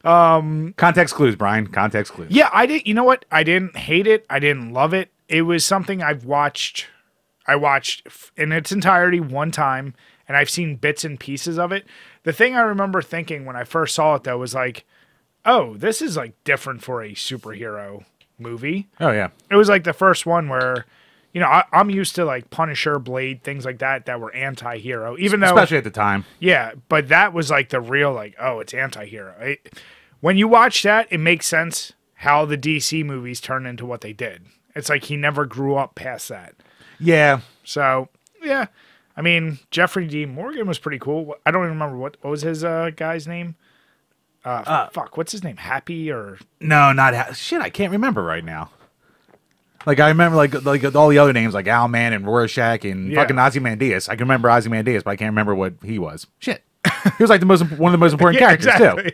[0.05, 1.69] Um, context clues, Brian.
[1.69, 2.29] Context clues.
[2.33, 2.87] Yeah, I did.
[2.89, 3.25] You know what?
[3.31, 4.27] I didn't hate it.
[4.29, 5.11] I didn't love it.
[5.29, 6.89] It was something I've watched.
[7.47, 9.95] I watched in its entirety one time,
[10.27, 11.87] and I've seen bits and pieces of it.
[12.25, 14.85] The thing I remember thinking when I first saw it though was like,
[15.45, 18.05] "Oh, this is like different for a superhero
[18.39, 19.29] movie." Oh yeah.
[19.51, 20.87] It was like the first one where,
[21.33, 25.17] you know, I, I'm used to like Punisher, Blade, things like that that were anti-hero.
[25.19, 26.25] Even though, Especially at the time.
[26.41, 29.35] yeah, but that was like the real like, oh, it's anti-hero.
[29.41, 29.79] It,
[30.21, 34.13] when you watch that, it makes sense how the DC movies turned into what they
[34.13, 34.43] did.
[34.75, 36.55] It's like he never grew up past that.
[37.01, 37.41] Yeah.
[37.65, 38.09] So
[38.43, 38.67] yeah,
[39.17, 40.25] I mean Jeffrey D.
[40.27, 41.35] Morgan was pretty cool.
[41.45, 43.57] I don't even remember what what was his uh, guy's name.
[44.45, 45.57] Uh, fuck, what's his name?
[45.57, 47.61] Happy or No, not ha- shit.
[47.63, 48.71] I can't remember right now.
[49.87, 53.21] Like I remember, like like all the other names, like Owlman and Rorschach and Yeah.
[53.23, 54.09] fucking Ozymandias.
[54.09, 56.27] I can remember Ozymandias, but I can't remember what he was.
[56.39, 56.63] Shit,
[57.19, 59.11] he was like the most one of the most important characters too.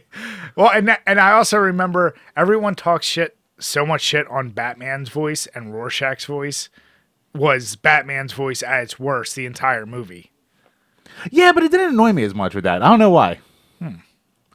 [0.56, 5.08] Well, and that- and I also remember everyone talks shit so much shit on Batman's
[5.08, 6.68] voice and Rorschach's voice
[7.34, 10.32] was Batman's voice at its worst the entire movie.
[11.30, 12.82] Yeah, but it didn't annoy me as much with that.
[12.82, 13.40] I don't know why.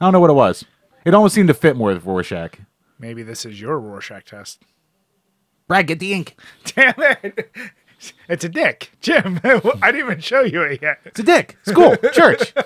[0.00, 0.64] I don't know what it was.
[1.04, 2.58] It almost seemed to fit more with Rorschach.
[2.98, 4.62] Maybe this is your Rorschach test.
[5.68, 6.36] Brad, get the ink.
[6.64, 7.50] Damn it.
[8.28, 8.90] It's a dick.
[9.00, 9.60] Jim, I
[9.92, 10.98] didn't even show you it yet.
[11.04, 11.56] It's a dick.
[11.62, 12.52] School, church.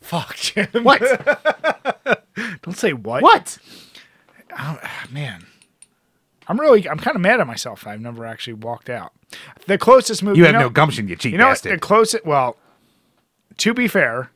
[0.00, 0.68] Fuck, Jim.
[0.82, 1.00] What?
[2.62, 3.22] Don't say what.
[3.22, 3.58] What?
[4.56, 4.78] Um,
[5.10, 5.46] man.
[6.46, 7.86] I'm really, I'm kind of mad at myself.
[7.86, 9.12] I've never actually walked out.
[9.66, 10.38] The closest movie.
[10.38, 11.62] You have know- no gumption, you cheap You know, what?
[11.62, 12.26] the closest.
[12.26, 12.56] Well,
[13.58, 14.30] to be fair,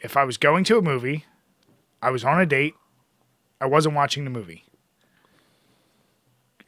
[0.00, 1.24] if I was going to a movie,
[2.02, 2.74] I was on a date,
[3.60, 4.64] I wasn't watching the movie.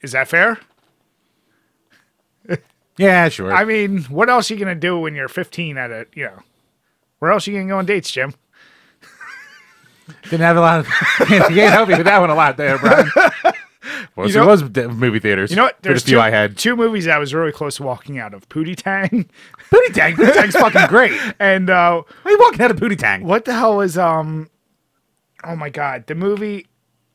[0.01, 0.59] Is that fair?
[2.97, 3.53] yeah, sure.
[3.53, 6.38] I mean, what else are you gonna do when you're 15 at a, you know,
[7.18, 8.35] where else are you gonna go on dates, Jim?
[10.25, 10.87] Didn't have a lot of.
[11.31, 13.11] you can't help me with that one a lot there, Brian.
[14.16, 15.50] Well, You know- was movie theaters.
[15.50, 15.78] You know what?
[15.82, 16.56] There's two, I had.
[16.56, 19.08] two movies that I was really close to walking out of: Pootie Tang
[19.70, 20.14] Pootie Tang.
[20.16, 21.12] Pootie Tang's fucking great.
[21.40, 23.24] And uh, are you walking out of Pootie Tang?
[23.24, 24.50] what the hell is um?
[25.44, 26.66] Oh my god, the movie.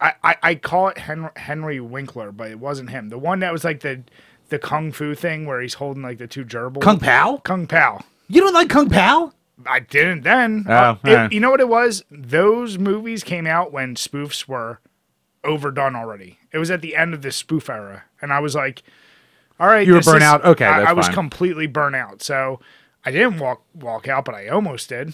[0.01, 3.07] I, I, I call it Henry, Henry Winkler, but it wasn't him.
[3.09, 4.03] The one that was like the
[4.49, 6.81] the kung fu thing where he's holding like the two gerbils.
[6.81, 7.37] Kung Pao?
[7.43, 8.01] Kung Pao.
[8.27, 9.31] You don't like Kung Pao?
[9.65, 10.65] I didn't then.
[10.67, 11.29] Oh, Uh, it- yeah.
[11.31, 12.03] You know what it was?
[12.11, 14.79] Those movies came out when spoofs were
[15.43, 16.39] overdone already.
[16.51, 18.83] It was at the end of the spoof era, and I was like,
[19.59, 20.43] "All right, You were this burnt out?
[20.45, 21.15] Okay, I, that's I was fine.
[21.15, 22.21] completely burnt out.
[22.21, 22.59] So
[23.05, 25.13] I didn't walk walk out, but I almost did.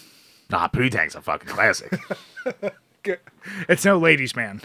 [0.50, 1.98] Nah, Pootie Tang's a fucking classic.
[3.70, 4.62] It's no ladies' man.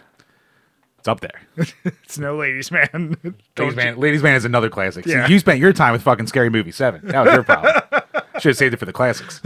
[0.99, 1.41] it's up there.
[2.05, 3.17] It's no ladies' man.
[3.57, 5.05] Ladies Man, Ladies Man is another classic.
[5.07, 7.07] See, you spent your time with fucking Scary Movie 7.
[7.07, 7.75] That was your problem.
[8.41, 9.41] Should have saved it for the classics.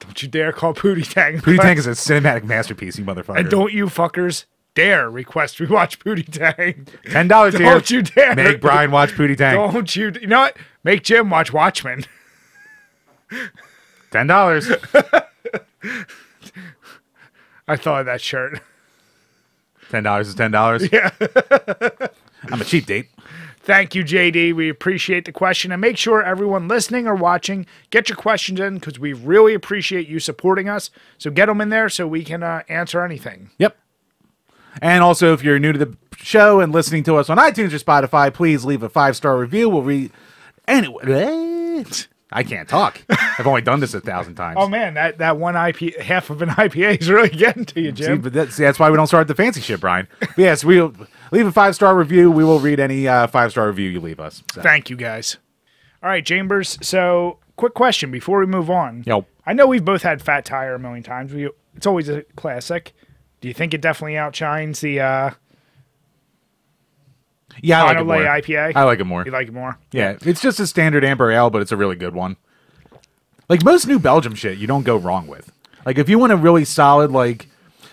[0.00, 1.38] don't you dare call Pootie Tang.
[1.38, 3.38] Pootie Tang is a cinematic masterpiece, you motherfucker.
[3.38, 4.44] and don't you fuckers
[4.78, 6.86] dare request we watch Pootie Tang.
[7.10, 7.66] Ten dollars here.
[7.66, 8.36] Don't you dare.
[8.36, 9.56] Make Brian watch Pootie Tang.
[9.56, 10.12] Don't you?
[10.20, 10.56] You know what?
[10.84, 12.04] Make Jim watch Watchmen.
[14.12, 14.70] Ten dollars.
[17.66, 18.60] I thought of that shirt.
[19.90, 20.88] Ten dollars is ten dollars.
[20.92, 21.10] Yeah.
[22.44, 23.08] I'm a cheap date.
[23.60, 24.54] Thank you, JD.
[24.54, 25.72] We appreciate the question.
[25.72, 30.08] And make sure everyone listening or watching, get your questions in because we really appreciate
[30.08, 30.90] you supporting us.
[31.18, 33.50] So get them in there so we can uh, answer anything.
[33.58, 33.76] Yep.
[34.82, 37.78] And also, if you're new to the show and listening to us on iTunes or
[37.78, 39.68] Spotify, please leave a five star review.
[39.68, 40.12] We'll read.
[40.66, 41.84] Anyway,
[42.32, 43.00] I can't talk.
[43.08, 44.56] I've only done this a thousand times.
[44.60, 47.90] Oh, man, that, that one IP, half of an IPA is really getting to you,
[47.90, 48.20] See, Jim.
[48.20, 50.06] but that's, see, that's why we don't start the fancy shit, Brian.
[50.20, 50.92] But yes, we'll
[51.32, 52.30] leave a five star review.
[52.30, 54.42] We will read any uh, five star review you leave us.
[54.52, 54.60] So.
[54.60, 55.38] Thank you, guys.
[56.02, 56.78] All right, Chambers.
[56.86, 59.04] So, quick question before we move on.
[59.06, 59.24] Yo.
[59.46, 61.32] I know we've both had Fat Tire a million times.
[61.32, 62.92] We, it's always a classic.
[63.40, 65.30] Do you think it definitely outshines the uh,
[67.62, 68.16] Yeah, I like it more.
[68.16, 68.72] Lay IPA?
[68.74, 69.24] I like it more.
[69.24, 69.78] you like it more?
[69.92, 72.36] Yeah, it's just a standard amber ale, but it's a really good one.
[73.48, 75.52] Like most New Belgium shit, you don't go wrong with.
[75.86, 77.46] Like if you want a really solid, like,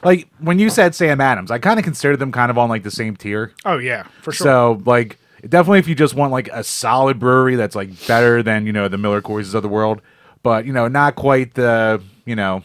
[0.04, 2.84] like when you said Sam Adams, I kind of considered them kind of on like
[2.84, 3.54] the same tier.
[3.64, 4.46] Oh yeah, for sure.
[4.46, 8.66] So like definitely if you just want like a solid brewery that's like better than
[8.66, 10.02] you know the Miller Coors of the world,
[10.44, 12.64] but you know not quite the you know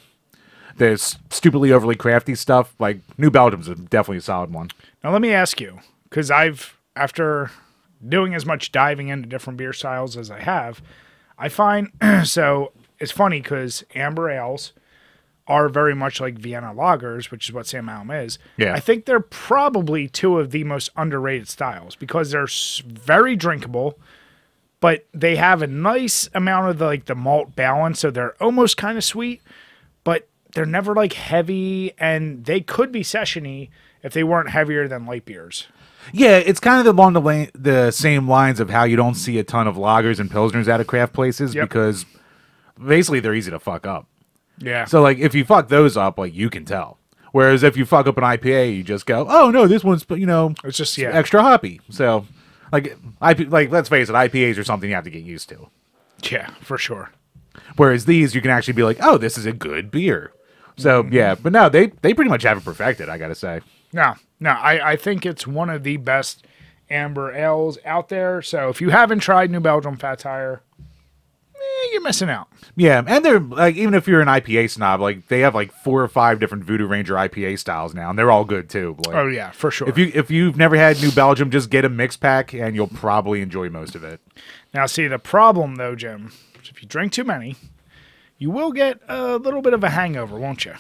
[0.81, 0.97] the
[1.31, 2.75] stupidly overly crafty stuff.
[2.79, 4.71] Like New Belgium's a definitely a solid one.
[5.05, 7.51] Now let me ask you, because I've after
[8.07, 10.83] doing as much diving into different beer styles as I have,
[11.39, 11.93] I find
[12.25, 14.73] so it's funny because amber ales
[15.47, 18.39] are very much like Vienna lagers, which is what Sam Adams is.
[18.57, 18.73] Yeah.
[18.73, 22.47] I think they're probably two of the most underrated styles because they're
[22.87, 23.99] very drinkable,
[24.81, 28.77] but they have a nice amount of the, like the malt balance, so they're almost
[28.77, 29.43] kind of sweet,
[30.05, 33.71] but they're never like heavy, and they could be sessiony
[34.03, 35.67] if they weren't heavier than light beers.
[36.13, 39.45] Yeah, it's kind of along the the same lines of how you don't see a
[39.45, 41.69] ton of lagers and pilsners out of craft places Yep.
[41.69, 42.07] because
[42.83, 44.07] basically they're easy to fuck up.
[44.59, 44.85] Yeah.
[44.87, 46.99] So like if you fuck those up, like you can tell.
[47.33, 50.27] Whereas if you fuck up an IPA, you just go, "Oh no, this one's you
[50.27, 51.11] know It's just yeah.
[51.11, 52.27] extra hoppy." So
[52.73, 55.69] like IP, like let's face it, IPAs are something you have to get used to.
[56.31, 57.11] Yeah, for sure.
[57.77, 60.33] Whereas these, you can actually be like, "Oh, this is a good beer."
[60.81, 61.13] So Mm-hmm.
[61.15, 63.09] yeah, but no, they they pretty much have it perfected.
[63.09, 63.61] I gotta say.
[63.93, 66.47] No, no, I, I think it's one of the best
[66.89, 68.41] amber ales out there.
[68.43, 70.63] So if you haven't tried New Belgium Fat Tire,
[71.57, 72.49] eh, you're missing out.
[72.77, 76.03] Yeah, and they're like even if you're an IPA snob, like they have like four
[76.03, 78.97] or five different Voodoo Ranger IPA styles now, and they're all good too.
[79.07, 79.89] Like, Oh yeah, for sure.
[79.89, 82.87] If you if you've never had New Belgium, just get a mix pack, and you'll
[82.87, 84.21] probably enjoy most of it.
[84.73, 87.57] now see the problem though, Jim, is if you drink too many,
[88.41, 90.75] you will get a little bit of a hangover, won't you?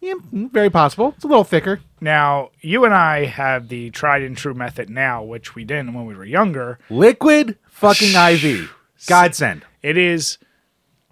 [0.00, 1.12] Yeah, very possible.
[1.14, 1.80] It's a little thicker.
[2.00, 6.06] Now you and I have the tried and true method now, which we didn't when
[6.06, 6.78] we were younger.
[6.90, 8.74] Liquid fucking IV.
[9.06, 9.64] Godsend.
[9.82, 10.38] It is.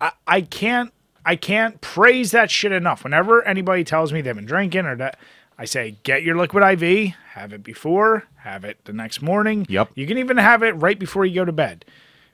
[0.01, 0.93] I, I can't.
[1.25, 3.05] I can't praise that shit enough.
[3.05, 5.19] Whenever anybody tells me they've been drinking or that,
[5.57, 9.67] I say get your liquid IV, have it before, have it the next morning.
[9.69, 9.93] Yep.
[9.95, 11.85] You can even have it right before you go to bed.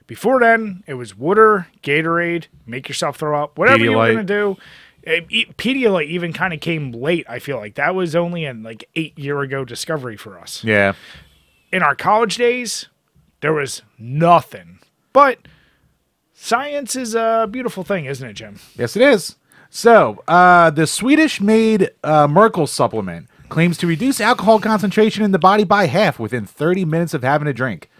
[0.09, 4.57] Before then, it was water, Gatorade, make yourself throw up, whatever you were gonna do.
[5.05, 5.19] Eh,
[5.55, 7.27] Pedialyte even kind of came late.
[7.29, 10.93] I feel like that was only an like eight year ago discovery for us Yeah.
[11.71, 12.87] in our college days,
[13.41, 14.79] there was nothing.
[15.13, 15.37] But
[16.33, 18.59] science is a beautiful thing, isn't it, Jim?
[18.75, 19.35] Yes, it is.
[19.69, 25.37] So, uh, the Swedish made uh, Myrkl supplement claims to reduce alcohol concentration in the
[25.39, 27.91] body by half within 30 minutes of having a drink.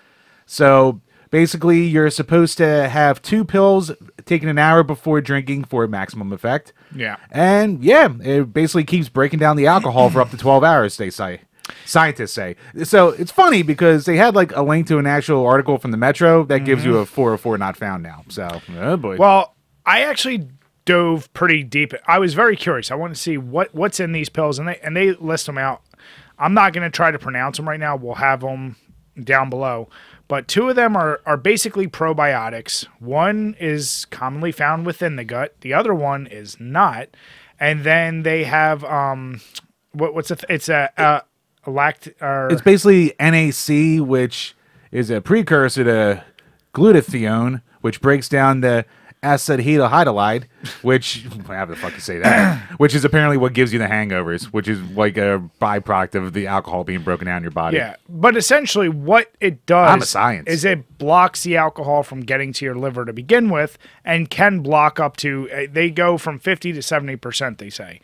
[0.48, 3.92] So, basically, you're supposed to have two pills
[4.26, 6.74] taken an hour before drinking for maximum effect.
[6.96, 7.18] Yeah.
[7.32, 11.10] And yeah, it basically keeps breaking down the alcohol for up to 12 hours, they
[11.10, 11.42] say.
[11.86, 12.56] Scientists say.
[12.84, 15.98] So it's funny because they had like a link to an actual article from the
[15.98, 17.14] Metro that gives you a mm-hmm.
[17.14, 18.24] 404 not found now.
[18.30, 19.18] So, oh boy.
[19.18, 20.50] Well, I actually
[20.86, 21.94] dove pretty deep.
[22.08, 22.90] I was very curious.
[22.90, 25.58] I wanted to see what what's in these pills, and they and they list them
[25.58, 25.84] out.
[26.40, 27.96] I'm not going to try to pronounce them right now.
[27.96, 28.76] We'll have them
[29.24, 29.90] down below.
[30.30, 32.86] But two of them are are basically probiotics.
[33.00, 35.56] One is commonly found within the gut.
[35.62, 37.10] The other one is not.
[37.60, 39.42] And then they have um,
[39.92, 41.24] what what's a th- it's a, a,
[41.66, 44.56] a lact or it's basically NAC, which
[44.92, 46.24] is a precursor to
[46.76, 48.86] glutathione, which breaks down the
[49.24, 50.46] acetylhydrolide,
[50.82, 52.62] which how the fuck you say that?
[52.78, 56.48] which is apparently what gives you the hangovers, which is like a byproduct of the
[56.48, 57.78] alcohol being broken down in your body.
[57.78, 60.48] Yeah, but essentially, what it does I'm a science.
[60.48, 64.62] is it blocks the alcohol from getting to your liver to begin with, and can
[64.62, 67.58] block up to uh, they go from fifty to seventy percent.
[67.58, 68.02] They say.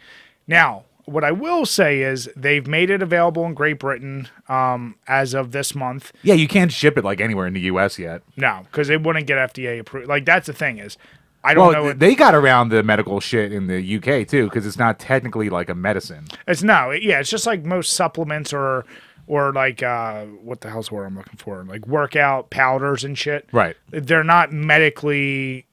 [0.47, 5.33] Now, what I will say is they've made it available in Great Britain um, as
[5.33, 6.11] of this month.
[6.23, 7.97] Yeah, you can't ship it like anywhere in the U.S.
[7.99, 8.23] yet.
[8.37, 10.07] No, because it wouldn't get FDA approved.
[10.07, 10.97] Like that's the thing is,
[11.43, 11.83] I don't Well, know.
[11.89, 15.49] th- they got around the medical shit in the UK too, because it's not technically
[15.49, 16.25] like a medicine.
[16.47, 18.85] It's no, it- yeah, it's just like most supplements or
[19.27, 21.63] or like uh what the hell's the word I'm looking for?
[21.65, 23.47] Like workout powders and shit.
[23.51, 23.75] Right.
[23.91, 25.65] They're not medically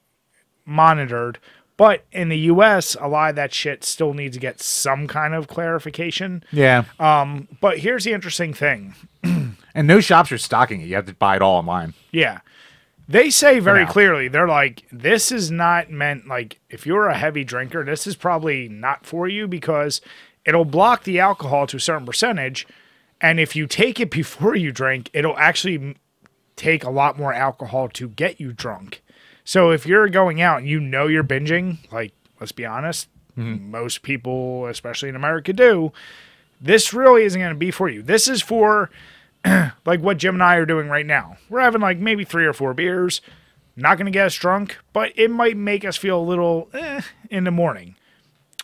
[0.65, 1.39] monitored.
[1.83, 5.33] But in the US, a lot of that shit still needs to get some kind
[5.33, 6.41] of clarification.
[6.49, 6.85] Yeah.
[6.97, 8.95] Um, but here's the interesting thing.
[9.23, 10.85] and no shops are stocking it.
[10.85, 11.93] You have to buy it all online.
[12.13, 12.39] Yeah.
[13.09, 17.43] They say very clearly, they're like, this is not meant like if you're a heavy
[17.43, 19.99] drinker, this is probably not for you because
[20.45, 22.65] it'll block the alcohol to a certain percentage.
[23.19, 25.97] And if you take it before you drink, it'll actually
[26.55, 29.02] take a lot more alcohol to get you drunk.
[29.43, 34.03] So if you're going out and you know you're binging, like, let's be honest, most
[34.03, 35.91] people, especially in America, do,
[36.61, 38.01] this really isn't going to be for you.
[38.01, 38.89] This is for
[39.85, 41.37] like what Jim and I are doing right now.
[41.49, 43.21] We're having like maybe three or four beers.
[43.75, 47.01] Not going to get us drunk, but it might make us feel a little eh,
[47.31, 47.95] in the morning.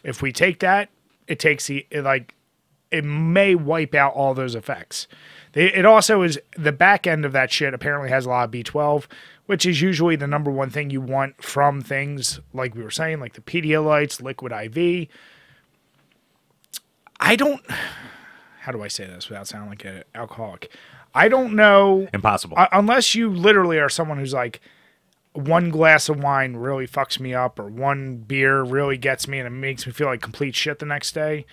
[0.03, 0.89] If we take that,
[1.27, 2.35] it takes the it like
[2.91, 5.07] it may wipe out all those effects.
[5.53, 8.51] They, it also is the back end of that shit apparently has a lot of
[8.51, 9.05] B12,
[9.49, 13.19] which is usually the number one thing you want from things like we were saying,
[13.19, 15.07] like the Pedialytes, liquid IV.
[17.19, 17.59] I don't.
[18.59, 20.71] How do I say this without sounding like an alcoholic?
[21.15, 22.59] I don't know Impossible.
[22.59, 24.61] uh, unless you literally are someone who's like
[25.33, 29.47] one glass of wine really fucks me up or one beer really gets me and
[29.47, 31.47] it makes me feel like complete shit the next day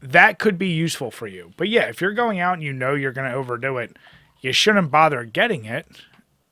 [0.00, 2.94] that could be useful for you but yeah if you're going out and you know
[2.94, 3.96] you're going to overdo it
[4.40, 5.86] you shouldn't bother getting it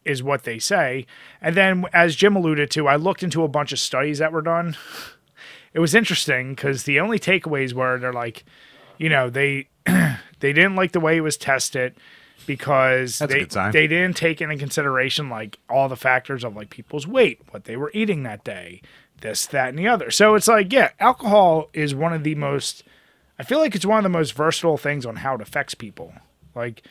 [0.05, 1.07] is what they say
[1.41, 4.43] and then as jim alluded to i looked into a bunch of studies that were
[4.43, 4.77] done
[5.75, 8.45] it was interesting because the only takeaways were they're like
[8.97, 11.95] you know they they didn't like the way it was tested
[12.49, 17.07] because That's they, they didn't take into consideration like all the factors of like people's
[17.07, 18.81] weight, what they were eating that day,
[19.21, 20.11] this, that, and the other.
[20.11, 22.85] So it's like, yeah, alcohol is one of the most.
[23.39, 26.15] I feel like it's one of the most versatile things on how it affects people.
[26.55, 26.83] Like,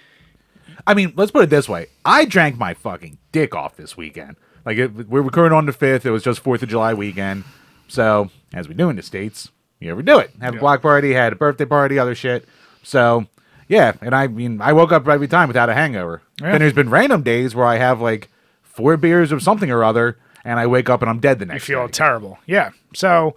[0.86, 1.88] I mean, let's put it this way.
[2.06, 4.38] I drank my fucking dick off this weekend.
[4.66, 6.06] Like, it, we're recording on the 5th.
[6.06, 7.44] It was just 4th of July weekend.
[7.88, 9.50] So, as we do in the States,
[9.80, 10.32] you ever do it.
[10.42, 12.46] Have a block party, had a birthday party, other shit.
[12.84, 13.28] So,
[13.68, 13.94] yeah.
[14.02, 16.22] And I mean, I woke up every time without a hangover.
[16.42, 16.52] Yeah.
[16.52, 18.30] Then there's been random days where I have like
[18.62, 21.52] four beers of something or other, and I wake up and I'm dead the you
[21.54, 21.92] next feel day.
[21.92, 22.38] terrible.
[22.46, 22.72] Yeah.
[22.94, 23.36] So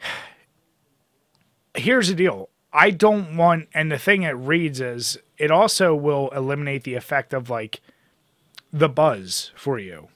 [1.76, 2.48] here's the deal.
[2.76, 7.32] I don't want, and the thing it reads is it also will eliminate the effect
[7.32, 7.80] of like
[8.70, 10.08] the buzz for you.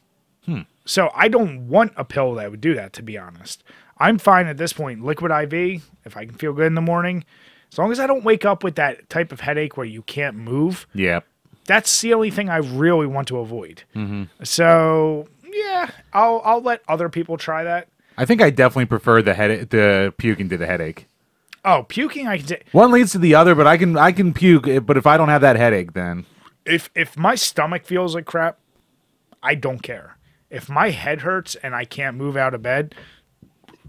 [0.45, 0.61] Hmm.
[0.85, 3.65] So I don't want a pill that would do that, to be honest.
[3.97, 5.03] I'm fine at this point.
[5.03, 7.25] Liquid IV, if I can feel good in the morning,
[7.73, 10.37] as long as I don't wake up with that type of headache where you can't
[10.37, 11.21] move, yeah.
[11.65, 13.85] that's the only thing I really want to avoid.
[13.97, 14.25] Mm-hmm.
[14.45, 17.89] So yeah, I'll I'll let other people try that.
[18.19, 21.07] I think I definitely prefer the head the puking to the headache.
[21.65, 24.33] Oh, puking I can ta- One leads to the other, but I can I can
[24.33, 24.67] puke.
[24.69, 26.25] eh, But if I don't have that headache, then
[26.65, 28.59] if if my stomach feels like crap,
[29.43, 30.17] I don't care.
[30.51, 32.95] If my head hurts and I can't move out of bed,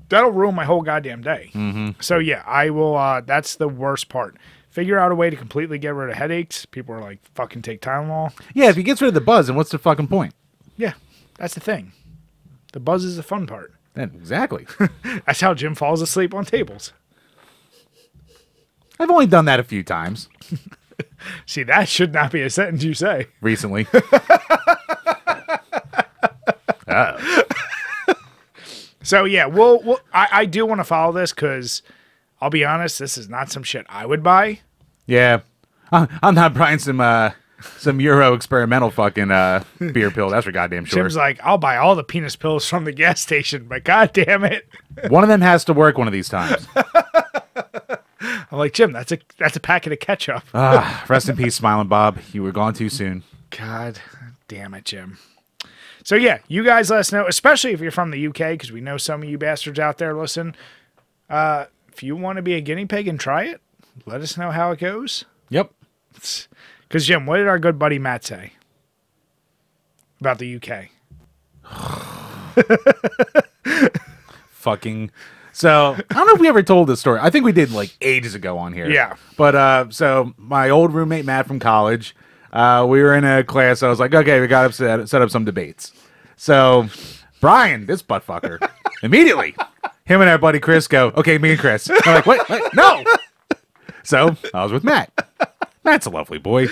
[0.10, 1.94] that'll ruin my whole goddamn day.
[2.00, 2.96] So yeah, I will.
[2.98, 4.36] Uh, that's the worst part.
[4.70, 6.66] Figure out a way to completely get rid of headaches.
[6.66, 9.56] People are like, "Fucking take Tylenol." yeah, if he gets rid of the buzz, then
[9.56, 10.34] what's the fucking point?
[10.78, 10.94] Yeah,
[11.38, 11.92] that's the thing.
[12.74, 13.74] The buzz is the fun part.
[13.96, 14.66] Then exactly.
[15.26, 16.94] That's how Jim falls asleep on tables.
[19.02, 20.30] I've only done that a few times
[21.46, 23.28] See, that should not be a sentence you say.
[23.42, 23.88] recently.
[29.04, 31.82] So yeah, we'll, we'll I, I do want to follow this because
[32.40, 34.60] I'll be honest, this is not some shit I would buy.
[35.08, 35.42] yeah,
[35.92, 37.32] I- I'm not buying some uh
[37.78, 40.30] some Euro experimental fucking uh beer pill.
[40.30, 41.00] That's for goddamn sure.
[41.02, 44.44] Jim's like, I'll buy all the penis pills from the gas station, but god damn
[44.44, 44.68] it.
[45.10, 46.68] One of them has to work one of these times.
[48.22, 50.44] I'm like, Jim, that's a that's a packet of ketchup.
[50.54, 52.20] Ah, rest in peace, Smiling Bob.
[52.32, 53.24] You were gone too soon.
[53.50, 54.00] God
[54.48, 55.18] damn it, Jim.
[56.04, 58.82] So yeah, you guys let us know, especially if you're from the UK, because we
[58.82, 60.56] know some of you bastards out there listen.
[61.30, 63.62] Uh, if you want to be a guinea pig and try it,
[64.06, 65.26] let us know how it goes.
[65.50, 65.72] Yep.
[66.14, 68.54] Because Jim, what did our good buddy Matt say
[70.20, 70.90] about the UK?
[74.50, 75.12] fucking
[75.62, 77.20] so I don't know if we ever told this story.
[77.22, 78.90] I think we did like ages ago on here.
[78.90, 79.16] Yeah.
[79.38, 82.16] But uh so my old roommate Matt from college,
[82.52, 83.84] uh we were in a class.
[83.84, 85.92] I was like, okay, we got to set, set up some debates.
[86.36, 86.88] So
[87.42, 88.58] Brian, this butt fucker,
[89.04, 89.56] immediately,
[90.04, 91.92] him and our buddy Chris go, okay, me and Chris.
[91.92, 92.50] I'm like, what?
[92.50, 92.74] what?
[92.74, 93.04] No.
[94.04, 95.12] So I was with Matt.
[95.84, 96.70] Matt's a lovely boy,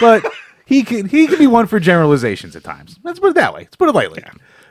[0.00, 0.24] but
[0.64, 2.98] he can he can be one for generalizations at times.
[3.04, 3.60] Let's put it that way.
[3.60, 4.22] Let's put it lightly.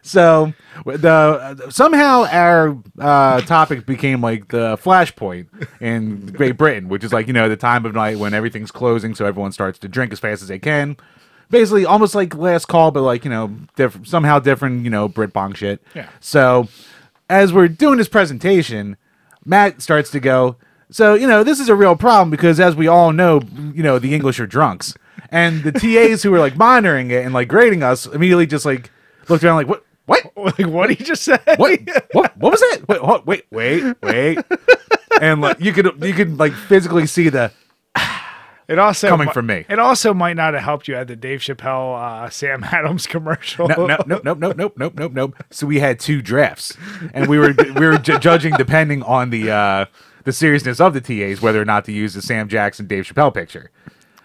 [0.01, 0.53] So
[0.85, 5.47] the somehow our uh, topic became like the flashpoint
[5.81, 9.15] in Great Britain, which is like you know the time of night when everything's closing,
[9.15, 10.97] so everyone starts to drink as fast as they can.
[11.49, 14.83] Basically, almost like last call, but like you know, diff- somehow different.
[14.83, 15.81] You know, Brit bong shit.
[15.95, 16.09] Yeah.
[16.19, 16.67] So
[17.29, 18.97] as we're doing this presentation,
[19.45, 20.57] Matt starts to go.
[20.91, 23.41] So you know, this is a real problem because, as we all know,
[23.73, 24.95] you know, the English are drunks,
[25.29, 28.91] and the TAs who were like monitoring it and like grading us immediately just like
[29.27, 31.37] looked around like, what, what, Like, what did he just say?
[31.57, 31.79] what,
[32.13, 32.87] what, what was it?
[32.87, 34.39] Wait, what, wait, wait, wait,
[35.21, 37.51] and like you could you could like physically see the
[38.67, 39.65] It also Coming mi- from me.
[39.67, 43.67] It also might not have helped you at the Dave Chappelle uh, Sam Adams commercial.
[43.67, 45.35] No, no, nope, nope, nope, nope, nope, nope, nope.
[45.49, 46.77] So we had two drafts,
[47.13, 49.85] and we were we were ju- judging depending on the uh,
[50.23, 53.33] the seriousness of the TAs whether or not to use the Sam Jackson Dave Chappelle
[53.33, 53.71] picture.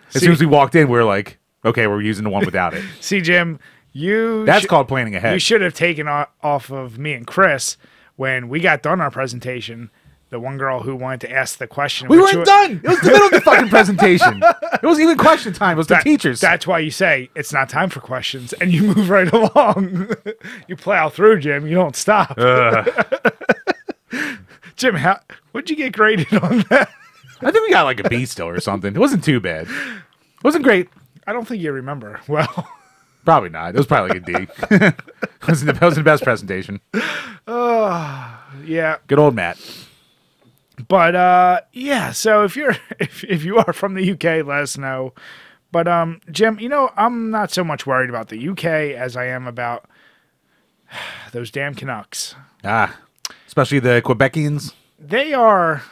[0.09, 2.45] As See- soon as we walked in, we were like, okay, we're using the one
[2.45, 2.85] without it.
[3.01, 3.59] See, Jim,
[3.95, 5.33] you That's sh- called planning ahead.
[5.33, 7.79] You should have taken o- off of me and Chris
[8.17, 9.91] when we got done our presentation.
[10.31, 12.09] The one girl who wanted to ask the question.
[12.09, 12.81] we weren't you- done.
[12.83, 14.43] It was the middle of the fucking presentation.
[14.43, 15.77] It wasn't even question time.
[15.77, 16.41] It was the That- teachers.
[16.41, 20.11] That's why you say it's not time for questions, and you move right along.
[20.69, 21.67] you plow through, Jim.
[21.69, 22.35] You don't stop.
[22.37, 22.85] Uh.
[24.77, 25.21] Jim, how
[25.53, 26.91] what'd you get graded on that?
[27.41, 28.95] I think we got like a B still or something.
[28.95, 29.69] It wasn't too bad.
[29.69, 30.89] It wasn't great.
[31.27, 32.21] I don't think you remember.
[32.29, 32.69] Well,
[33.25, 33.75] Probably not.
[33.75, 34.47] It was probably like a D.
[34.71, 34.95] it,
[35.49, 36.81] wasn't the, it wasn't the best presentation.
[37.47, 39.59] yeah, Good old Matt.
[40.89, 42.13] but uh, yeah.
[42.13, 45.13] So if you're if if you are from the UK, let us know.
[45.73, 49.27] But um, Jim, you know I'm not so much worried about the UK as I
[49.27, 49.87] am about
[51.33, 52.35] those damn Canucks.
[52.63, 52.97] Ah,
[53.47, 54.73] especially the Quebecians.
[54.99, 55.83] They are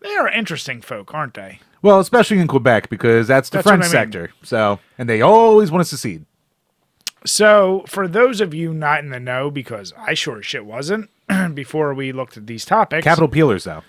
[0.00, 1.60] they are interesting folk, aren't they?
[1.82, 3.90] Well, especially in Quebec because that's the That's French I mean.
[3.90, 4.30] sector.
[4.42, 6.24] So, and they always want to secede.
[7.26, 11.08] So, for those of you not in the know, because I sure as shit wasn't
[11.54, 13.82] before we looked at these topics, Capital peelers, though.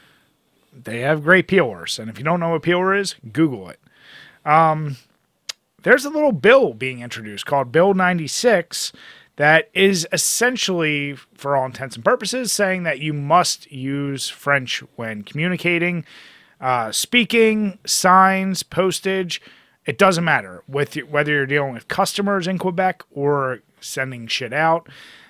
[0.74, 2.00] they have great peelers.
[2.00, 3.80] And if you don't know what peeler is, Google it.
[4.46, 4.98] Um,
[5.84, 8.94] there's a little bill being introduced called Bill 96
[9.38, 15.24] that is essentially, for all intents and purposes, saying that you must use French when
[15.24, 16.06] communicating,
[16.62, 19.42] uh, speaking, signs, postage.
[19.86, 24.90] It doesn't matter with whether you're dealing with customers in Quebec or sending shit out.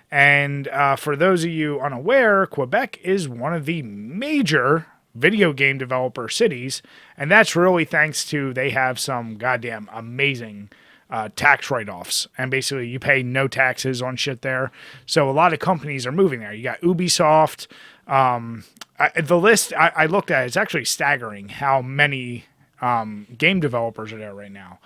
[0.09, 5.77] And uh, for those of you unaware, Quebec is one of the major video game
[5.77, 6.81] developer cities,
[7.17, 10.69] and that's really thanks to they have some goddamn amazing
[11.09, 14.71] uh, tax write-offs, and basically you pay no taxes on shit there.
[15.05, 16.53] So a lot of companies are moving there.
[16.53, 17.67] You got Ubisoft.
[18.07, 18.65] Um,
[18.99, 22.45] I, the list I, I looked at is actually staggering how many
[22.86, 24.79] um, game developers are there right now.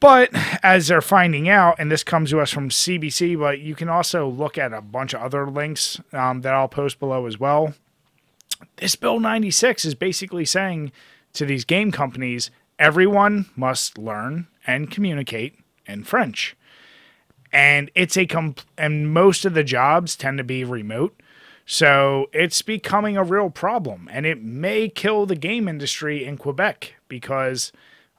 [0.00, 0.30] But
[0.62, 4.26] as they're finding out, and this comes to us from CBC, but you can also
[4.26, 7.74] look at a bunch of other links um, that I'll post below as well.
[8.76, 10.90] This Bill 96 is basically saying
[11.34, 16.56] to these game companies, everyone must learn and communicate in French.
[17.52, 21.20] And it's a comp- and most of the jobs tend to be remote.
[21.72, 26.94] So it's becoming a real problem and it may kill the game industry in Quebec
[27.06, 27.70] because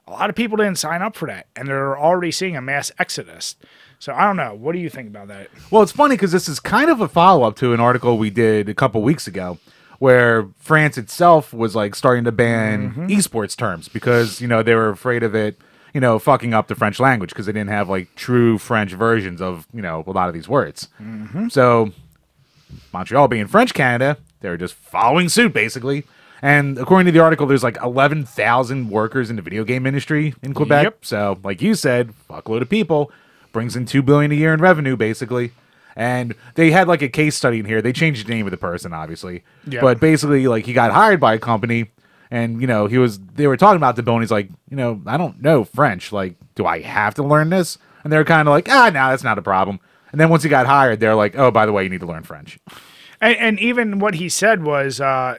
[0.06, 2.90] a lot of people didn't sign up for that and they're already seeing a mass
[2.98, 3.56] exodus.
[3.98, 4.54] So I don't know.
[4.54, 5.48] What do you think about that?
[5.70, 8.30] Well, it's funny because this is kind of a follow up to an article we
[8.30, 9.58] did a couple weeks ago
[9.98, 13.06] where France itself was like starting to ban mm-hmm.
[13.08, 15.58] esports terms because, you know, they were afraid of it,
[15.92, 19.42] you know, fucking up the French language because they didn't have like true French versions
[19.42, 20.88] of, you know, a lot of these words.
[20.98, 21.48] Mm-hmm.
[21.48, 21.92] So
[22.92, 26.04] Montreal being French Canada, they're just following suit basically.
[26.44, 30.54] And according to the article, there's like 11,000 workers in the video game industry in
[30.54, 30.82] Quebec.
[30.84, 31.04] Yep.
[31.04, 33.12] So, like you said, fuckload of people
[33.52, 35.52] brings in two billion a year in revenue, basically.
[35.94, 37.80] And they had like a case study in here.
[37.82, 39.82] They changed the name of the person, obviously, Yep.
[39.82, 41.90] but basically, like he got hired by a company,
[42.30, 43.18] and you know he was.
[43.18, 46.10] They were talking about the and he's like, you know, I don't know French.
[46.10, 47.76] Like, do I have to learn this?
[48.04, 49.80] And they're kind of like, ah, no, that's not a problem.
[50.12, 52.06] And then once he got hired, they're like, oh, by the way, you need to
[52.06, 52.58] learn French.
[53.20, 55.38] And, and even what he said was uh,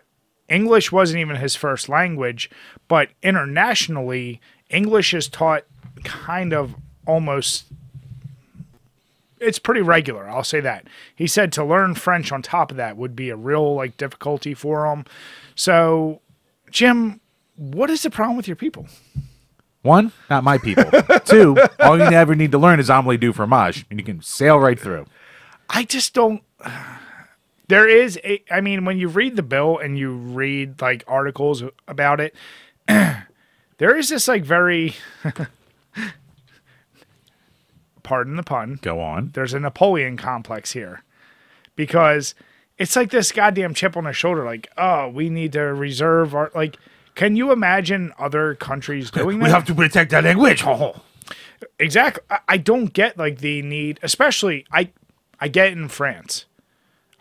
[0.49, 2.49] English wasn't even his first language,
[2.88, 5.63] but internationally, English is taught
[6.03, 7.65] kind of almost.
[9.39, 10.88] It's pretty regular, I'll say that.
[11.13, 14.53] He said to learn French on top of that would be a real like difficulty
[14.53, 15.05] for him.
[15.53, 16.21] So,
[16.71, 17.19] Jim,
[17.57, 18.88] what is the problem with your people?
[19.84, 20.86] One, not my people.
[21.25, 24.57] Two, all you ever need to learn is omelette du fromage, and you can sail
[24.57, 25.05] right through.
[25.69, 26.41] I just don't.
[27.67, 28.41] There is a.
[28.49, 32.34] I mean, when you read the bill and you read like articles about it,
[32.88, 34.95] there is this like very.
[38.03, 38.79] pardon the pun.
[38.81, 39.31] Go on.
[39.34, 41.03] There's a Napoleon complex here,
[41.75, 42.36] because
[42.77, 44.45] it's like this goddamn chip on the shoulder.
[44.45, 46.77] Like, oh, we need to reserve our like.
[47.16, 49.45] Can you imagine other countries doing that?
[49.45, 50.64] We have to protect that language.
[51.80, 52.24] Exactly.
[52.30, 54.89] I, I don't get like the need, especially I
[55.39, 56.45] I get in France.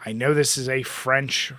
[0.05, 1.53] I know this is a French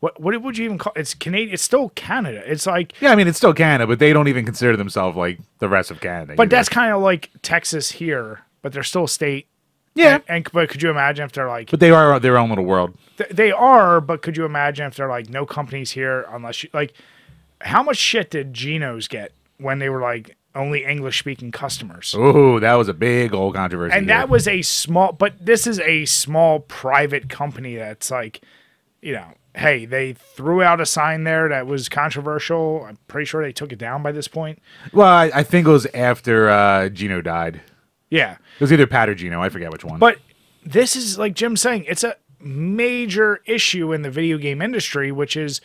[0.00, 2.42] what what would you even call it's Canadian it's still Canada.
[2.50, 5.38] It's like Yeah, I mean it's still Canada, but they don't even consider themselves like
[5.58, 6.34] the rest of Canada.
[6.36, 6.50] but either.
[6.50, 9.46] that's kind of like Texas here, but they're still a state.
[10.00, 10.14] Yeah.
[10.14, 12.64] And, and but could you imagine if they're like But they are their own little
[12.64, 12.96] world.
[13.18, 16.70] th- they are, but could you imagine if they're like no companies here unless you
[16.72, 16.94] like
[17.60, 22.14] how much shit did Geno's get when they were like only English speaking customers?
[22.16, 23.94] Ooh, that was a big old controversy.
[23.94, 24.16] and here.
[24.16, 28.40] that was a small but this is a small private company that's like
[29.02, 33.42] you know hey they threw out a sign there that was controversial i'm pretty sure
[33.42, 34.58] they took it down by this point
[34.92, 37.60] well, I, I think it was after uh, Gino died.
[38.10, 38.32] Yeah.
[38.32, 39.40] It was either Pat or Gino.
[39.42, 39.98] I forget which one.
[39.98, 40.18] but
[40.62, 45.34] this is like jim's saying it's a major issue in the video game industry which
[45.36, 45.60] is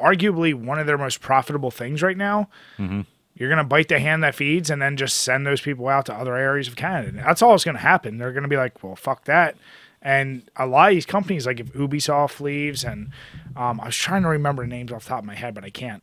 [0.00, 2.48] arguably one of their most profitable things right now.
[2.78, 6.06] You're going to bite the hand that feeds and then just send those people out
[6.06, 7.12] to other areas of canada.
[7.24, 8.18] That's all that's going to happen.
[8.18, 9.56] They're going to be like well fuck that.
[10.02, 13.10] And a lot of these companies like if ubisoft leaves and
[13.56, 15.70] um, i was trying to remember names off the top of my head but i
[15.70, 16.02] can't.